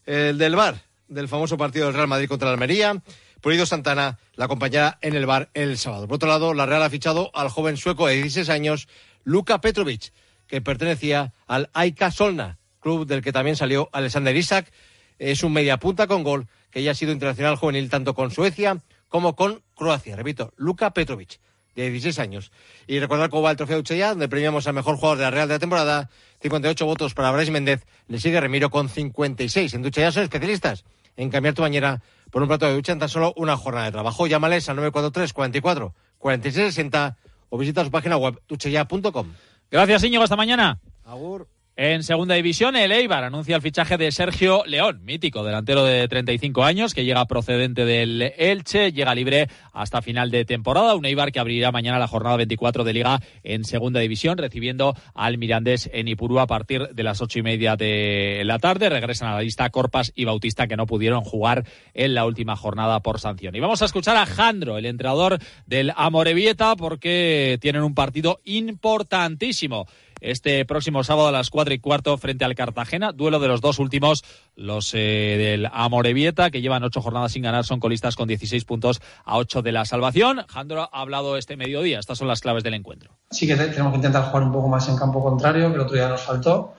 el 0.04 0.36
del 0.36 0.54
bar 0.54 0.87
del 1.08 1.28
famoso 1.28 1.56
partido 1.56 1.86
del 1.86 1.94
Real 1.94 2.08
Madrid 2.08 2.28
contra 2.28 2.46
la 2.46 2.52
Almería. 2.52 3.02
Pulido 3.40 3.66
Santana 3.66 4.18
la 4.34 4.46
acompañará 4.46 4.98
en 5.00 5.14
el 5.14 5.26
bar 5.26 5.50
el 5.54 5.78
sábado. 5.78 6.08
Por 6.08 6.16
otro 6.16 6.28
lado, 6.28 6.54
la 6.54 6.66
Real 6.66 6.82
ha 6.82 6.90
fichado 6.90 7.30
al 7.34 7.48
joven 7.48 7.76
sueco 7.76 8.06
de 8.06 8.16
16 8.16 8.48
años, 8.48 8.88
Luka 9.24 9.60
Petrovic, 9.60 10.12
que 10.46 10.60
pertenecía 10.60 11.32
al 11.46 11.70
Aika 11.72 12.10
Solna, 12.10 12.58
club 12.80 13.06
del 13.06 13.22
que 13.22 13.32
también 13.32 13.56
salió 13.56 13.88
Alexander 13.92 14.36
Isak. 14.36 14.72
Es 15.18 15.42
un 15.42 15.52
mediapunta 15.52 16.06
con 16.06 16.22
gol 16.22 16.48
que 16.70 16.82
ya 16.82 16.92
ha 16.92 16.94
sido 16.94 17.12
internacional 17.12 17.56
juvenil 17.56 17.90
tanto 17.90 18.14
con 18.14 18.30
Suecia 18.30 18.82
como 19.08 19.36
con 19.36 19.62
Croacia. 19.74 20.16
Repito, 20.16 20.52
Luka 20.56 20.92
Petrovic, 20.92 21.40
de 21.74 21.90
16 21.90 22.18
años. 22.18 22.50
Y 22.86 22.98
recordar 22.98 23.30
cómo 23.30 23.42
va 23.42 23.52
el 23.52 23.56
trofeo 23.56 23.78
Uchella, 23.78 24.10
donde 24.10 24.28
premiamos 24.28 24.66
al 24.66 24.74
mejor 24.74 24.96
jugador 24.96 25.18
de 25.18 25.24
la 25.24 25.30
Real 25.30 25.48
de 25.48 25.54
la 25.54 25.60
temporada. 25.60 26.10
58 26.42 26.86
votos 26.86 27.14
para 27.14 27.30
Brais 27.30 27.50
Méndez. 27.50 27.86
Le 28.08 28.18
sigue 28.18 28.40
Remiro 28.40 28.70
con 28.70 28.88
56. 28.88 29.74
En 29.74 29.82
Ducha 29.82 30.10
son 30.12 30.24
especialistas 30.24 30.84
en 31.18 31.30
cambiar 31.30 31.54
tu 31.54 31.62
bañera 31.62 32.00
por 32.30 32.40
un 32.40 32.48
plato 32.48 32.66
de 32.66 32.74
ducha 32.74 32.92
en 32.92 32.98
tan 32.98 33.08
solo 33.08 33.34
una 33.36 33.56
jornada 33.56 33.86
de 33.86 33.92
trabajo. 33.92 34.26
Llámales 34.26 34.68
al 34.68 34.76
943 34.76 35.32
44 35.34 35.94
46 36.18 36.74
60 36.74 37.16
o 37.50 37.58
visita 37.58 37.84
su 37.84 37.90
página 37.90 38.16
web 38.16 38.40
duchaya.com. 38.48 39.26
Gracias, 39.70 40.04
Íñigo. 40.04 40.22
Hasta 40.22 40.36
mañana. 40.36 40.80
Agur. 41.04 41.48
En 41.80 42.02
segunda 42.02 42.34
división, 42.34 42.74
el 42.74 42.90
Eibar 42.90 43.22
anuncia 43.22 43.54
el 43.54 43.62
fichaje 43.62 43.96
de 43.96 44.10
Sergio 44.10 44.64
León, 44.66 45.00
mítico 45.04 45.44
delantero 45.44 45.84
de 45.84 46.08
35 46.08 46.64
años, 46.64 46.92
que 46.92 47.04
llega 47.04 47.24
procedente 47.26 47.84
del 47.84 48.32
Elche, 48.36 48.90
llega 48.90 49.14
libre 49.14 49.46
hasta 49.72 50.02
final 50.02 50.32
de 50.32 50.44
temporada. 50.44 50.96
Un 50.96 51.04
Eibar 51.04 51.30
que 51.30 51.38
abrirá 51.38 51.70
mañana 51.70 52.00
la 52.00 52.08
jornada 52.08 52.34
24 52.38 52.82
de 52.82 52.92
Liga 52.92 53.20
en 53.44 53.62
segunda 53.62 54.00
división, 54.00 54.38
recibiendo 54.38 54.96
al 55.14 55.38
Mirandés 55.38 55.88
en 55.92 56.08
Ipurú 56.08 56.40
a 56.40 56.48
partir 56.48 56.88
de 56.88 57.02
las 57.04 57.22
ocho 57.22 57.38
y 57.38 57.42
media 57.42 57.76
de 57.76 58.42
la 58.44 58.58
tarde. 58.58 58.88
Regresan 58.88 59.28
a 59.28 59.34
la 59.34 59.42
lista 59.42 59.70
Corpas 59.70 60.10
y 60.16 60.24
Bautista, 60.24 60.66
que 60.66 60.76
no 60.76 60.86
pudieron 60.86 61.22
jugar 61.22 61.64
en 61.94 62.12
la 62.12 62.26
última 62.26 62.56
jornada 62.56 62.98
por 63.02 63.20
sanción. 63.20 63.54
Y 63.54 63.60
vamos 63.60 63.82
a 63.82 63.84
escuchar 63.84 64.16
a 64.16 64.26
Jandro, 64.26 64.78
el 64.78 64.86
entrenador 64.86 65.38
del 65.66 65.92
Amorebieta, 65.94 66.74
porque 66.74 67.56
tienen 67.60 67.84
un 67.84 67.94
partido 67.94 68.40
importantísimo 68.42 69.86
este 70.20 70.64
próximo 70.64 71.04
sábado 71.04 71.28
a 71.28 71.32
las 71.32 71.50
cuatro 71.50 71.74
y 71.74 71.78
cuarto 71.78 72.16
frente 72.18 72.44
al 72.44 72.54
Cartagena. 72.54 73.12
Duelo 73.12 73.38
de 73.38 73.48
los 73.48 73.60
dos 73.60 73.78
últimos, 73.78 74.24
los 74.56 74.92
eh, 74.94 75.36
del 75.38 75.68
Amorebieta, 75.72 76.50
que 76.50 76.60
llevan 76.60 76.84
ocho 76.84 77.00
jornadas 77.00 77.32
sin 77.32 77.42
ganar, 77.42 77.64
son 77.64 77.80
colistas 77.80 78.16
con 78.16 78.28
16 78.28 78.64
puntos 78.64 79.00
a 79.24 79.36
ocho 79.36 79.62
de 79.62 79.72
la 79.72 79.84
salvación. 79.84 80.44
Jandro 80.48 80.88
ha 80.92 81.00
hablado 81.00 81.36
este 81.36 81.56
mediodía. 81.56 81.98
Estas 81.98 82.18
son 82.18 82.28
las 82.28 82.40
claves 82.40 82.64
del 82.64 82.74
encuentro. 82.74 83.12
Sí 83.30 83.46
que 83.46 83.56
tenemos 83.56 83.92
que 83.92 83.96
intentar 83.96 84.24
jugar 84.24 84.42
un 84.42 84.52
poco 84.52 84.68
más 84.68 84.88
en 84.88 84.96
campo 84.96 85.22
contrario, 85.22 85.68
que 85.68 85.74
el 85.74 85.80
otro 85.80 85.96
día 85.96 86.08
nos 86.08 86.22
faltó. 86.22 86.74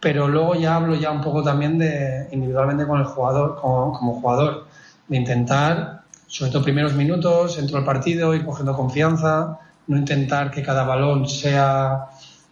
Pero 0.00 0.28
luego 0.28 0.54
ya 0.54 0.76
hablo 0.76 0.94
ya 0.94 1.10
un 1.10 1.20
poco 1.20 1.42
también 1.42 1.78
de 1.78 2.28
individualmente 2.30 2.86
con 2.86 3.00
el 3.00 3.04
jugador, 3.06 3.58
como, 3.60 3.92
como 3.98 4.20
jugador, 4.20 4.66
de 5.08 5.16
intentar, 5.16 6.02
sobre 6.28 6.52
todo 6.52 6.62
primeros 6.62 6.94
minutos, 6.94 7.56
dentro 7.56 7.76
del 7.76 7.84
partido, 7.84 8.34
ir 8.34 8.44
cogiendo 8.44 8.76
confianza, 8.76 9.58
no 9.88 9.96
intentar 9.96 10.50
que 10.50 10.62
cada 10.62 10.84
balón 10.84 11.28
sea 11.28 12.06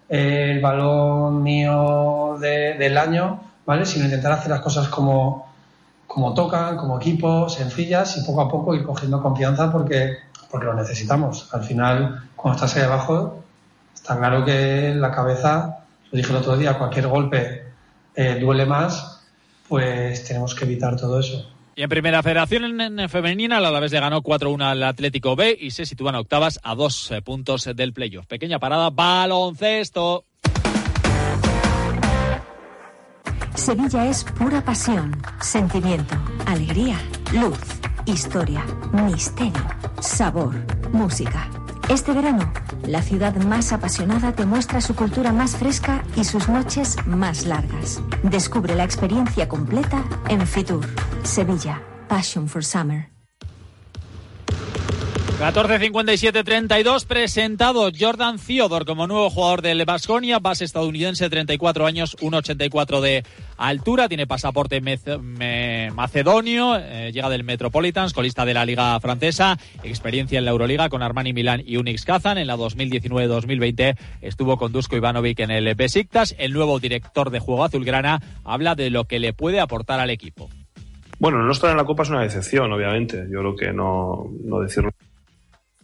el 0.09 0.61
balón 0.61 1.43
mío 1.43 2.37
del 2.41 2.99
año, 2.99 3.41
¿vale? 3.65 3.85
Sino 3.87 4.05
intentar 4.05 4.33
hacer 4.33 4.51
las 4.51 4.61
cosas 4.61 4.89
como, 4.89 5.47
como 6.07 6.35
tocan, 6.35 6.77
como 6.77 6.99
equipo, 6.99 7.49
sencillas 7.49 8.17
y 8.17 8.25
poco 8.25 8.43
a 8.43 8.49
poco 8.49 8.75
ir 8.75 8.85
cogiendo 8.85 9.23
confianza 9.23 9.73
porque, 9.73 10.17
porque 10.51 10.67
lo 10.67 10.75
necesitamos. 10.75 11.53
Al 11.53 11.65
final, 11.65 12.29
cuando 12.37 12.57
estás 12.57 12.77
ahí 12.77 12.85
abajo, 12.85 13.43
está 13.95 14.17
claro 14.17 14.45
que 14.45 14.95
la 14.95 15.11
cabeza, 15.11 15.79
lo 16.11 16.17
dije 16.17 16.31
el 16.31 16.37
otro 16.37 16.57
día, 16.57 16.79
cualquier 16.79 17.09
golpe 17.09 17.65
eh, 18.15 18.39
duele 18.41 18.67
más, 18.67 19.21
pues 19.69 20.25
tenemos 20.25 20.55
que 20.55 20.65
evitar 20.65 20.97
todo 20.97 21.19
eso. 21.21 21.56
Y 21.79 21.83
en 21.83 21.91
primera 21.91 22.23
federación 22.23 22.81
en 22.81 23.09
femenina, 23.11 23.61
la 23.61 23.69
Alavés 23.69 23.93
le 23.93 24.01
ganó 24.01 24.23
4-1 24.23 24.65
al 24.65 24.83
Atlético 24.83 25.37
B 25.37 25.55
y 25.61 25.73
se 25.73 25.85
sitúan 25.85 26.15
octavas 26.15 26.59
a 26.63 26.75
dos 26.75 27.11
eh, 27.11 27.21
puntos 27.21 27.69
del 27.77 27.93
playoff. 27.93 28.27
Pequeña 28.27 28.59
parada, 28.59 28.89
baloncesto. 28.89 30.25
Sevilla 33.55 34.07
es 34.07 34.25
pura 34.25 34.65
pasión, 34.65 35.21
sentimiento, 35.43 36.15
alegría, 36.47 36.99
luz, 37.35 37.59
historia, 38.07 38.65
misterio, 38.93 39.67
sabor, 40.01 40.55
música. 40.93 41.51
Este 41.91 42.13
verano, 42.13 42.53
la 42.87 43.03
ciudad 43.03 43.37
más 43.37 43.73
apasionada 43.73 44.33
te 44.33 44.47
muestra 44.47 44.81
su 44.81 44.97
cultura 44.97 45.31
más 45.31 45.57
fresca 45.57 46.03
y 46.17 46.25
sus 46.25 46.49
noches 46.49 46.97
más 47.07 47.45
largas. 47.45 48.03
Descubre 48.23 48.75
la 48.75 48.85
experiencia 48.85 49.47
completa 49.47 50.05
en 50.29 50.47
Fitur, 50.47 50.87
Sevilla, 51.27 51.83
Passion 52.09 52.49
for 52.49 52.65
Summer. 52.65 53.11
14.57-32, 55.39 57.05
presentado 57.05 57.91
Jordan 57.99 58.39
Theodore 58.39 58.87
como 58.87 59.07
nuevo 59.07 59.29
jugador 59.29 59.61
del 59.61 59.85
Basconia, 59.85 60.39
base 60.39 60.65
estadounidense, 60.65 61.29
34 61.29 61.85
años, 61.85 62.17
1,84 62.23 63.01
de 63.03 63.23
altura, 63.59 64.09
tiene 64.09 64.27
pasaporte 64.27 64.81
macedonio, 65.95 66.77
eh, 66.79 67.11
llega 67.13 67.29
del 67.29 67.45
Metropolitans, 67.45 68.15
colista 68.15 68.47
de 68.47 68.55
la 68.55 68.65
Liga 68.65 68.99
Francesa, 68.99 69.59
experiencia 69.83 70.39
en 70.39 70.47
la 70.47 70.53
Euroliga 70.53 70.89
con 70.89 71.03
Armani 71.03 71.35
Milán 71.35 71.63
y 71.67 71.77
Unix 71.77 72.07
Kazan, 72.07 72.39
en 72.39 72.47
la 72.47 72.57
2019-2020 72.57 73.99
estuvo 74.23 74.57
con 74.57 74.73
Dusko 74.73 74.97
Ivanovic 74.97 75.41
en 75.41 75.51
el 75.51 75.75
Besiktas, 75.75 76.35
el 76.39 76.55
nuevo 76.55 76.81
director 76.81 77.29
de 77.29 77.41
juego 77.41 77.65
azulgrana 77.65 78.23
habla 78.43 78.75
de 78.75 78.89
lo 78.89 79.05
que 79.05 79.19
le 79.19 79.35
puede 79.35 79.61
aportar 79.61 80.01
al 80.01 80.09
equipo. 80.09 80.49
Bueno, 81.19 81.43
no 81.43 81.53
estar 81.53 81.71
en 81.71 81.77
la 81.77 81.85
Copa 81.85 82.03
es 82.03 82.11
una 82.11 82.23
decepción, 82.23 82.73
obviamente. 82.73 83.27
Yo 83.31 83.41
creo 83.41 83.57
que 83.57 83.73
no, 83.73 84.31
no 84.45 84.61
decirlo 84.61 84.91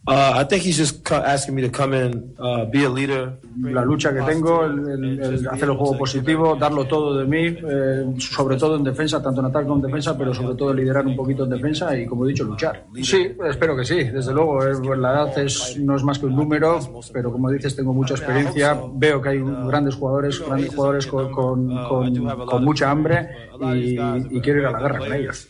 Uh, 0.05 0.33
I 0.35 0.43
think 0.43 0.63
he's 0.63 0.77
just 0.77 1.09
asking 1.09 1.55
me 1.55 1.61
to 1.61 1.69
come 1.69 1.93
in, 1.93 2.35
uh, 2.37 2.65
be 2.65 2.83
a 2.83 2.89
leader. 2.89 3.39
La 3.61 3.85
lucha 3.85 4.13
que 4.13 4.21
tengo, 4.21 4.65
el, 4.65 5.19
el, 5.21 5.47
hacer 5.47 5.69
el 5.69 5.77
juego 5.77 5.97
positivo, 5.97 6.57
darlo 6.57 6.85
todo 6.85 7.17
de 7.17 7.25
mí, 7.25 7.55
eh, 7.57 8.13
sobre 8.17 8.57
todo 8.57 8.75
en 8.75 8.83
defensa, 8.83 9.23
tanto 9.23 9.39
en 9.39 9.47
ataque 9.47 9.65
como 9.65 9.77
en 9.77 9.87
defensa, 9.87 10.17
pero 10.17 10.33
sobre 10.33 10.55
todo 10.55 10.73
liderar 10.73 11.05
un 11.05 11.15
poquito 11.15 11.45
en 11.45 11.51
defensa 11.51 11.97
y, 11.97 12.05
como 12.05 12.25
he 12.25 12.29
dicho, 12.29 12.43
luchar. 12.43 12.83
Sí, 13.01 13.31
espero 13.47 13.77
que 13.77 13.85
sí, 13.85 14.03
desde 14.03 14.33
luego. 14.33 14.59
la 14.95 15.11
edad 15.13 15.39
es, 15.39 15.77
no 15.79 15.95
es 15.95 16.03
más 16.03 16.19
que 16.19 16.25
un 16.25 16.35
número, 16.35 16.79
pero 17.13 17.31
como 17.31 17.49
dices, 17.49 17.73
tengo 17.73 17.93
mucha 17.93 18.15
experiencia. 18.15 18.77
Veo 18.95 19.21
que 19.21 19.29
hay 19.29 19.39
grandes 19.39 19.95
jugadores, 19.95 20.45
grandes 20.45 20.75
jugadores 20.75 21.07
con, 21.07 21.31
con, 21.31 21.87
con, 21.87 22.45
con 22.45 22.65
mucha 22.65 22.91
hambre 22.91 23.29
y, 23.73 23.97
y, 23.97 24.41
quiero 24.41 24.59
ir 24.59 24.65
a 24.65 24.71
la 24.71 24.79
guerra 24.79 24.99
con 24.99 25.13
ellos. 25.13 25.47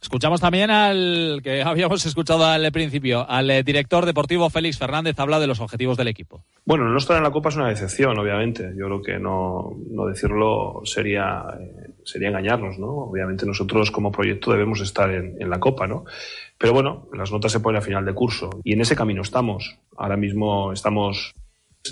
Escuchamos 0.00 0.40
también 0.40 0.70
al 0.70 1.40
que 1.42 1.62
habíamos 1.66 2.04
escuchado 2.06 2.46
al 2.46 2.70
principio, 2.72 3.28
al 3.28 3.50
eh, 3.50 3.62
director 3.62 4.06
deportivo 4.06 4.48
Félix 4.50 4.78
Fernández, 4.78 5.18
habla 5.18 5.40
de 5.40 5.46
los 5.46 5.60
objetivos 5.60 5.96
del 5.96 6.08
equipo. 6.08 6.44
Bueno, 6.64 6.88
no 6.88 6.98
estar 6.98 7.16
en 7.16 7.24
la 7.24 7.30
Copa 7.30 7.48
es 7.48 7.56
una 7.56 7.68
decepción, 7.68 8.18
obviamente. 8.18 8.72
Yo 8.76 8.86
creo 8.86 9.02
que 9.02 9.18
no, 9.18 9.76
no 9.90 10.06
decirlo 10.06 10.82
sería, 10.84 11.44
eh, 11.60 11.90
sería 12.04 12.28
engañarnos, 12.28 12.78
¿no? 12.78 12.88
Obviamente 12.88 13.46
nosotros 13.46 13.90
como 13.90 14.12
proyecto 14.12 14.52
debemos 14.52 14.80
estar 14.80 15.10
en, 15.10 15.36
en 15.40 15.50
la 15.50 15.58
Copa, 15.58 15.86
¿no? 15.86 16.04
Pero 16.58 16.72
bueno, 16.72 17.08
las 17.12 17.30
notas 17.30 17.52
se 17.52 17.60
ponen 17.60 17.78
a 17.78 17.84
final 17.84 18.04
de 18.04 18.14
curso 18.14 18.50
y 18.64 18.72
en 18.72 18.80
ese 18.80 18.96
camino 18.96 19.22
estamos. 19.22 19.78
Ahora 19.96 20.16
mismo 20.16 20.72
estamos, 20.72 21.34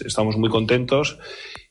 estamos 0.00 0.36
muy 0.36 0.50
contentos 0.50 1.18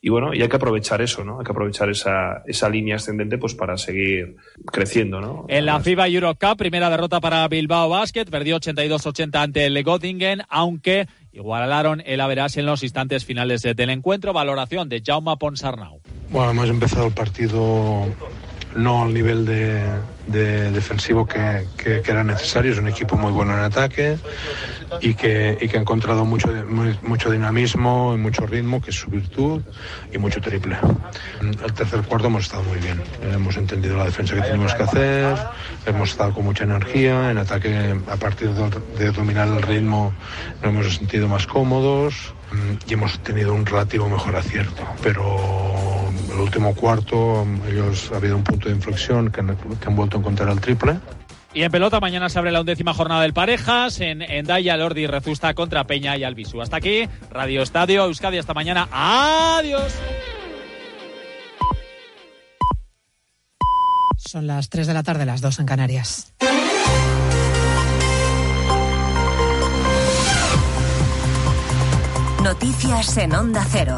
y 0.02 0.10
bueno, 0.10 0.34
y 0.34 0.42
hay 0.44 0.48
que 0.48 0.56
aprovechar 0.58 1.02
eso, 1.02 1.24
¿no? 1.24 1.40
Hay 1.40 1.46
que 1.46 1.52
aprovechar 1.52 1.90
esa, 1.90 2.44
esa 2.46 2.70
línea 2.70 2.98
ascendente 2.98 3.40
pues 3.40 3.56
para 3.56 3.76
seguir 3.76 4.36
creciendo, 4.72 5.20
¿no? 5.20 5.46
En 5.48 5.66
la 5.66 5.80
FIBA 5.80 6.08
Eurocup, 6.08 6.58
primera 6.58 6.90
derrota 6.92 7.20
para 7.20 7.48
Bilbao 7.48 7.90
Basket, 7.90 8.26
perdió 8.26 8.60
82-80 8.60 9.36
ante 9.36 9.66
el 9.66 9.84
Göttingen, 9.84 10.44
aunque 10.48 11.08
igualaron 11.32 12.04
el 12.06 12.22
Averas 12.22 12.56
en 12.58 12.68
los 12.68 12.84
instantes 12.84 13.26
finales 13.26 13.64
del 13.64 13.90
encuentro. 13.90 14.32
Valoración 14.32 14.90
de 14.90 15.02
Jaume 15.04 15.38
Ponsarnau. 15.38 16.02
Bueno, 16.30 16.52
hemos 16.52 16.70
empezado 16.70 17.08
el 17.08 17.14
partido 17.14 18.06
no 18.76 19.04
al 19.04 19.14
nivel 19.14 19.46
de, 19.46 19.82
de 20.28 20.72
defensivo 20.72 21.26
que, 21.26 21.66
que, 21.78 22.02
que, 22.02 22.12
era 22.12 22.24
necesario. 22.24 22.72
Es 22.72 22.80
un 22.80 22.88
equipo 22.88 23.16
muy 23.16 23.32
bueno 23.32 23.54
en 23.54 23.60
ataque 23.60 24.18
y 25.02 25.14
que, 25.14 25.58
y 25.62 25.68
que 25.68 25.78
ha 25.78 25.82
encontrado 25.82 26.26
mucho, 26.26 26.50
mucho 27.02 27.32
dinamismo 27.32 28.14
y 28.16 28.18
mucho 28.18 28.46
ritmo, 28.46 28.82
que 28.82 28.92
es 28.92 28.98
su 28.98 29.10
virtud, 29.10 29.62
y 30.12 30.18
mucho 30.18 30.42
triple. 30.42 30.78
El 31.42 31.74
tercer 31.74 32.02
cuarto 32.04 32.28
hemos 32.28 32.44
estado 32.44 32.64
muy 32.64 32.80
bien. 32.80 33.02
Hemos 33.34 33.58
entendido 33.58 33.98
la 33.98 34.06
defensa 34.06 34.36
que 34.36 34.42
tenemos 34.42 34.74
que 34.74 34.84
hacer, 34.84 35.38
hemos 35.86 36.12
estado 36.12 36.34
con 36.34 36.46
mucha 36.46 36.64
energía. 36.64 37.32
En 37.32 37.38
ataque, 37.38 37.96
a 38.10 38.16
partir 38.16 38.50
de, 38.50 38.70
de 38.98 39.12
dominar 39.12 39.48
el 39.48 39.62
ritmo, 39.62 40.14
nos 40.62 40.72
hemos 40.72 40.96
sentido 40.96 41.28
más 41.28 41.46
cómodos 41.48 42.34
y 42.88 42.94
hemos 42.94 43.20
tenido 43.20 43.54
un 43.54 43.66
relativo 43.66 44.08
mejor 44.10 44.36
acierto. 44.36 44.84
Pero 45.02 46.05
el 46.36 46.42
último 46.42 46.76
cuarto, 46.76 47.46
ellos 47.68 48.12
ha 48.14 48.18
habido 48.18 48.36
un 48.36 48.44
punto 48.44 48.68
de 48.70 48.76
inflexión 48.76 49.32
que 49.32 49.40
han, 49.40 49.56
que 49.56 49.88
han 49.88 49.96
vuelto 49.96 50.18
a 50.18 50.20
encontrar 50.20 50.50
el 50.50 50.60
triple. 50.60 51.00
Y 51.54 51.64
en 51.64 51.72
pelota, 51.72 52.02
mañana 52.02 52.28
se 52.28 52.38
abre 52.38 52.52
la 52.52 52.60
undécima 52.60 52.94
jornada 52.94 53.22
del 53.22 53.34
Parejas. 53.34 54.02
En, 54.02 54.22
en 54.22 54.46
Daya, 54.46 54.76
Lordi 54.76 55.08
Rezusta 55.08 55.54
contra 55.54 55.86
Peña 55.86 56.18
y 56.18 56.26
Albisu. 56.26 56.62
Hasta 56.62 56.76
aquí, 56.78 57.08
Radio 57.32 57.62
Estadio 57.62 58.04
Euskadi. 58.04 58.38
Hasta 58.38 58.54
mañana. 58.54 58.90
Adiós. 58.92 59.94
Son 64.18 64.48
las 64.48 64.70
3 64.70 64.88
de 64.88 64.94
la 64.94 65.04
tarde, 65.04 65.26
las 65.26 65.40
2 65.40 65.60
en 65.60 65.66
Canarias. 65.66 66.34
Noticias 72.44 73.18
en 73.18 73.34
Onda 73.34 73.66
Cero 73.72 73.98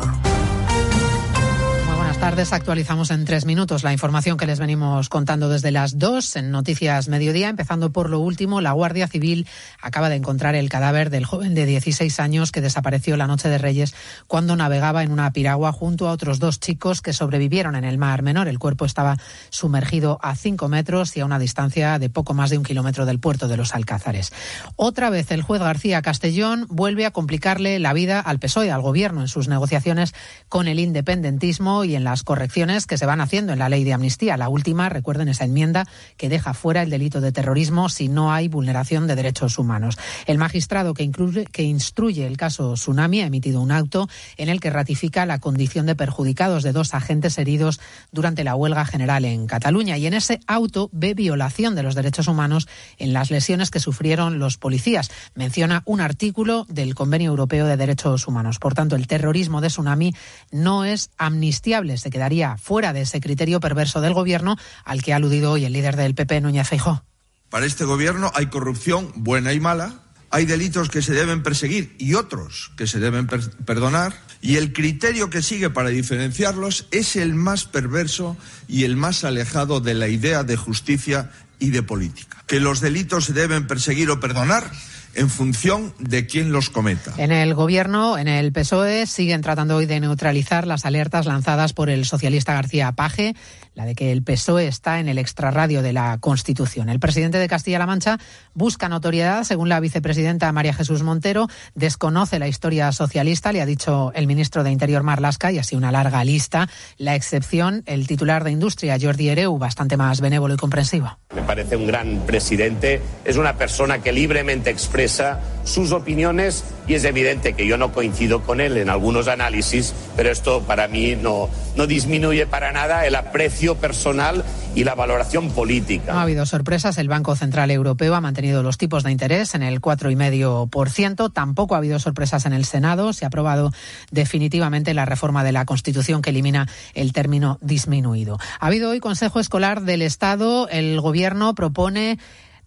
tardes. 2.19 2.53
Actualizamos 2.53 3.11
en 3.11 3.25
tres 3.25 3.45
minutos 3.45 3.83
la 3.83 3.93
información 3.93 4.37
que 4.37 4.45
les 4.45 4.59
venimos 4.59 5.09
contando 5.09 5.49
desde 5.49 5.71
las 5.71 5.99
dos 5.99 6.35
en 6.35 6.51
Noticias 6.51 7.09
Mediodía. 7.09 7.49
Empezando 7.49 7.91
por 7.91 8.09
lo 8.09 8.19
último, 8.19 8.61
la 8.61 8.71
Guardia 8.71 9.07
Civil 9.07 9.47
acaba 9.81 10.09
de 10.09 10.15
encontrar 10.15 10.55
el 10.55 10.69
cadáver 10.69 11.09
del 11.09 11.25
joven 11.25 11.53
de 11.53 11.65
16 11.65 12.19
años 12.19 12.51
que 12.51 12.61
desapareció 12.61 13.17
la 13.17 13.27
noche 13.27 13.49
de 13.49 13.57
Reyes 13.57 13.93
cuando 14.25 14.55
navegaba 14.55 15.03
en 15.03 15.11
una 15.11 15.31
piragua 15.31 15.71
junto 15.71 16.07
a 16.07 16.11
otros 16.11 16.39
dos 16.39 16.59
chicos 16.59 17.01
que 17.01 17.13
sobrevivieron 17.13 17.75
en 17.75 17.83
el 17.83 17.97
Mar 17.97 18.23
Menor. 18.23 18.47
El 18.47 18.59
cuerpo 18.59 18.85
estaba 18.85 19.17
sumergido 19.49 20.17
a 20.21 20.35
cinco 20.35 20.69
metros 20.69 21.15
y 21.17 21.19
a 21.19 21.25
una 21.25 21.39
distancia 21.39 21.99
de 21.99 22.09
poco 22.09 22.33
más 22.33 22.49
de 22.49 22.57
un 22.57 22.63
kilómetro 22.63 23.05
del 23.05 23.19
puerto 23.19 23.47
de 23.47 23.57
los 23.57 23.75
Alcázares. 23.75 24.31
Otra 24.75 25.09
vez 25.09 25.29
el 25.31 25.41
juez 25.41 25.61
García 25.61 26.01
Castellón 26.01 26.67
vuelve 26.69 27.05
a 27.05 27.11
complicarle 27.11 27.79
la 27.79 27.93
vida 27.93 28.19
al 28.19 28.39
PSOE, 28.39 28.71
al 28.71 28.81
Gobierno, 28.81 29.21
en 29.21 29.27
sus 29.27 29.47
negociaciones 29.47 30.15
con 30.49 30.67
el 30.67 30.79
independentismo 30.79 31.83
y 31.83 31.95
en 31.95 32.06
las 32.07 32.23
correcciones 32.23 32.87
que 32.87 32.97
se 32.97 33.05
van 33.05 33.19
haciendo 33.19 33.51
en 33.51 33.59
la 33.59 33.67
ley 33.67 33.83
de 33.83 33.91
amnistía. 33.91 34.37
La 34.37 34.47
última, 34.47 34.87
recuerden 34.87 35.27
esa 35.27 35.43
enmienda 35.43 35.85
que 36.15 36.29
deja 36.29 36.53
fuera 36.53 36.81
el 36.81 36.89
delito 36.89 37.19
de 37.19 37.33
terrorismo 37.33 37.89
si 37.89 38.07
no 38.07 38.31
hay 38.31 38.47
vulneración 38.47 39.07
de 39.07 39.15
derechos 39.17 39.59
humanos. 39.59 39.97
El 40.25 40.37
magistrado 40.37 40.93
que, 40.93 41.03
incluye, 41.03 41.45
que 41.47 41.63
instruye 41.63 42.25
el 42.25 42.37
caso 42.37 42.75
Tsunami 42.75 43.19
ha 43.19 43.25
emitido 43.25 43.59
un 43.59 43.73
auto 43.73 44.07
en 44.37 44.47
el 44.47 44.61
que 44.61 44.69
ratifica 44.69 45.25
la 45.25 45.39
condición 45.39 45.85
de 45.85 45.95
perjudicados 45.95 46.63
de 46.63 46.71
dos 46.71 46.93
agentes 46.93 47.37
heridos 47.39 47.81
durante 48.13 48.45
la 48.45 48.55
huelga 48.55 48.85
general 48.85 49.25
en 49.25 49.45
Cataluña. 49.45 49.97
Y 49.97 50.07
en 50.07 50.13
ese 50.13 50.39
auto 50.47 50.89
ve 50.93 51.13
violación 51.13 51.75
de 51.75 51.83
los 51.83 51.93
derechos 51.93 52.29
humanos 52.29 52.69
en 52.99 53.11
las 53.11 53.31
lesiones 53.31 53.69
que 53.69 53.81
sufrieron 53.81 54.39
los 54.39 54.55
policías. 54.55 55.11
Menciona 55.35 55.83
un 55.83 55.99
artículo 55.99 56.65
del 56.69 56.95
Convenio 56.95 57.31
Europeo 57.31 57.65
de 57.65 57.75
Derechos 57.75 58.29
Humanos. 58.29 58.59
Por 58.59 58.75
tanto, 58.75 58.95
el 58.95 59.07
terrorismo 59.07 59.59
de 59.59 59.67
Tsunami 59.67 60.15
no 60.51 60.85
es 60.85 61.09
amnistiable 61.17 61.96
se 61.97 62.09
quedaría 62.09 62.57
fuera 62.57 62.93
de 62.93 63.01
ese 63.01 63.19
criterio 63.19 63.59
perverso 63.59 64.01
del 64.01 64.13
gobierno 64.13 64.57
al 64.85 65.03
que 65.03 65.13
ha 65.13 65.17
aludido 65.17 65.51
hoy 65.51 65.65
el 65.65 65.73
líder 65.73 65.95
del 65.95 66.15
PP, 66.15 66.41
Núñez 66.41 66.67
Feijóo. 66.67 67.03
Para 67.49 67.65
este 67.65 67.85
gobierno 67.85 68.31
hay 68.35 68.47
corrupción 68.47 69.11
buena 69.15 69.53
y 69.53 69.59
mala, 69.59 70.01
hay 70.29 70.45
delitos 70.45 70.89
que 70.89 71.01
se 71.01 71.13
deben 71.13 71.43
perseguir 71.43 71.95
y 71.97 72.15
otros 72.15 72.71
que 72.75 72.87
se 72.87 72.99
deben 72.99 73.27
per 73.27 73.49
perdonar, 73.65 74.13
y 74.41 74.57
el 74.57 74.73
criterio 74.73 75.29
que 75.29 75.41
sigue 75.41 75.69
para 75.69 75.89
diferenciarlos 75.89 76.87
es 76.91 77.15
el 77.15 77.33
más 77.33 77.65
perverso 77.65 78.37
y 78.67 78.83
el 78.83 78.97
más 78.97 79.23
alejado 79.23 79.79
de 79.79 79.93
la 79.93 80.09
idea 80.09 80.43
de 80.43 80.57
justicia 80.57 81.31
y 81.59 81.69
de 81.69 81.83
política. 81.83 82.43
Que 82.45 82.59
los 82.59 82.81
delitos 82.81 83.25
se 83.25 83.33
deben 83.33 83.67
perseguir 83.67 84.09
o 84.11 84.19
perdonar 84.19 84.69
en 85.17 85.29
función 85.29 85.93
de 85.99 86.27
quién 86.27 86.51
los 86.51 86.69
cometa. 86.69 87.13
En 87.17 87.31
el 87.31 87.53
gobierno, 87.55 88.17
en 88.17 88.27
el 88.27 88.51
PSOE, 88.51 89.07
siguen 89.07 89.41
tratando 89.41 89.75
hoy 89.75 89.87
de 89.87 89.99
neutralizar 89.99 90.67
las 90.67 90.85
alertas 90.85 91.25
lanzadas 91.25 91.73
por 91.73 91.89
el 91.89 92.05
socialista 92.05 92.53
García 92.53 92.91
Paje, 92.91 93.35
la 93.73 93.85
de 93.85 93.95
que 93.95 94.11
el 94.11 94.23
PSOE 94.23 94.67
está 94.67 94.99
en 94.99 95.07
el 95.07 95.17
extrarradio 95.17 95.81
de 95.81 95.93
la 95.93 96.17
Constitución. 96.19 96.89
El 96.89 96.99
presidente 96.99 97.39
de 97.39 97.47
Castilla-La 97.47 97.85
Mancha 97.85 98.19
busca 98.53 98.89
notoriedad, 98.89 99.43
según 99.43 99.69
la 99.69 99.79
vicepresidenta 99.79 100.51
María 100.51 100.73
Jesús 100.73 101.03
Montero, 101.03 101.47
desconoce 101.75 102.39
la 102.39 102.47
historia 102.47 102.91
socialista, 102.91 103.51
le 103.51 103.61
ha 103.61 103.65
dicho 103.65 104.11
el 104.13 104.27
ministro 104.27 104.63
de 104.63 104.71
Interior 104.71 105.03
Marlasca, 105.03 105.51
y 105.51 105.57
así 105.57 105.75
una 105.75 105.91
larga 105.91 106.23
lista. 106.23 106.69
La 106.97 107.15
excepción, 107.15 107.83
el 107.87 108.07
titular 108.07 108.43
de 108.43 108.51
Industria, 108.51 108.97
Jordi 109.01 109.29
Ereu, 109.29 109.57
bastante 109.57 109.97
más 109.97 110.21
benévolo 110.21 110.53
y 110.53 110.57
comprensivo. 110.57 111.17
Me 111.35 111.41
parece 111.41 111.75
un 111.75 111.87
gran 111.87 112.25
presidente, 112.25 113.01
es 113.25 113.37
una 113.37 113.57
persona 113.57 113.99
que 113.99 114.11
libremente 114.11 114.69
expresa 115.07 115.39
sus 115.63 115.91
opiniones 115.91 116.63
y 116.87 116.93
es 116.93 117.03
evidente 117.03 117.53
que 117.53 117.67
yo 117.67 117.77
no 117.77 117.91
coincido 117.91 118.43
con 118.43 118.61
él 118.61 118.77
en 118.77 118.89
algunos 118.89 119.27
análisis, 119.27 119.93
pero 120.15 120.31
esto 120.31 120.61
para 120.63 120.87
mí 120.87 121.15
no, 121.15 121.49
no 121.75 121.87
disminuye 121.87 122.45
para 122.45 122.71
nada 122.71 123.05
el 123.05 123.15
aprecio 123.15 123.75
personal 123.75 124.43
y 124.75 124.83
la 124.83 124.95
valoración 124.95 125.49
política. 125.51 126.13
No 126.13 126.19
ha 126.19 126.23
habido 126.23 126.45
sorpresas. 126.45 126.97
El 126.97 127.09
Banco 127.09 127.35
Central 127.35 127.71
Europeo 127.71 128.15
ha 128.15 128.21
mantenido 128.21 128.63
los 128.63 128.77
tipos 128.77 129.03
de 129.03 129.11
interés 129.11 129.55
en 129.55 129.63
el 129.63 129.81
4,5%. 129.81 131.33
Tampoco 131.33 131.75
ha 131.75 131.79
habido 131.79 131.99
sorpresas 131.99 132.45
en 132.45 132.53
el 132.53 132.63
Senado. 132.63 133.11
Se 133.11 133.25
ha 133.25 133.27
aprobado 133.27 133.71
definitivamente 134.11 134.93
la 134.93 135.05
reforma 135.05 135.43
de 135.43 135.51
la 135.51 135.65
Constitución 135.65 136.21
que 136.21 136.29
elimina 136.29 136.67
el 136.93 137.11
término 137.11 137.57
disminuido. 137.61 138.37
Ha 138.59 138.67
habido 138.67 138.91
hoy 138.91 138.99
Consejo 138.99 139.39
Escolar 139.39 139.81
del 139.81 140.01
Estado. 140.01 140.69
El 140.69 141.01
Gobierno 141.01 141.55
propone 141.55 142.17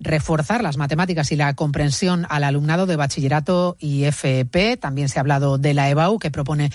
reforzar 0.01 0.63
las 0.63 0.77
matemáticas 0.77 1.31
y 1.31 1.37
la 1.37 1.55
comprensión 1.55 2.27
al 2.29 2.45
alumnado 2.45 2.87
de 2.87 2.97
bachillerato 2.97 3.77
y 3.79 4.05
FP. 4.05 4.77
También 4.77 5.09
se 5.09 5.19
ha 5.19 5.23
hablado 5.23 5.59
de 5.59 5.75
la 5.75 5.89
EBAU, 5.89 6.19
que 6.19 6.31
propone 6.31 6.69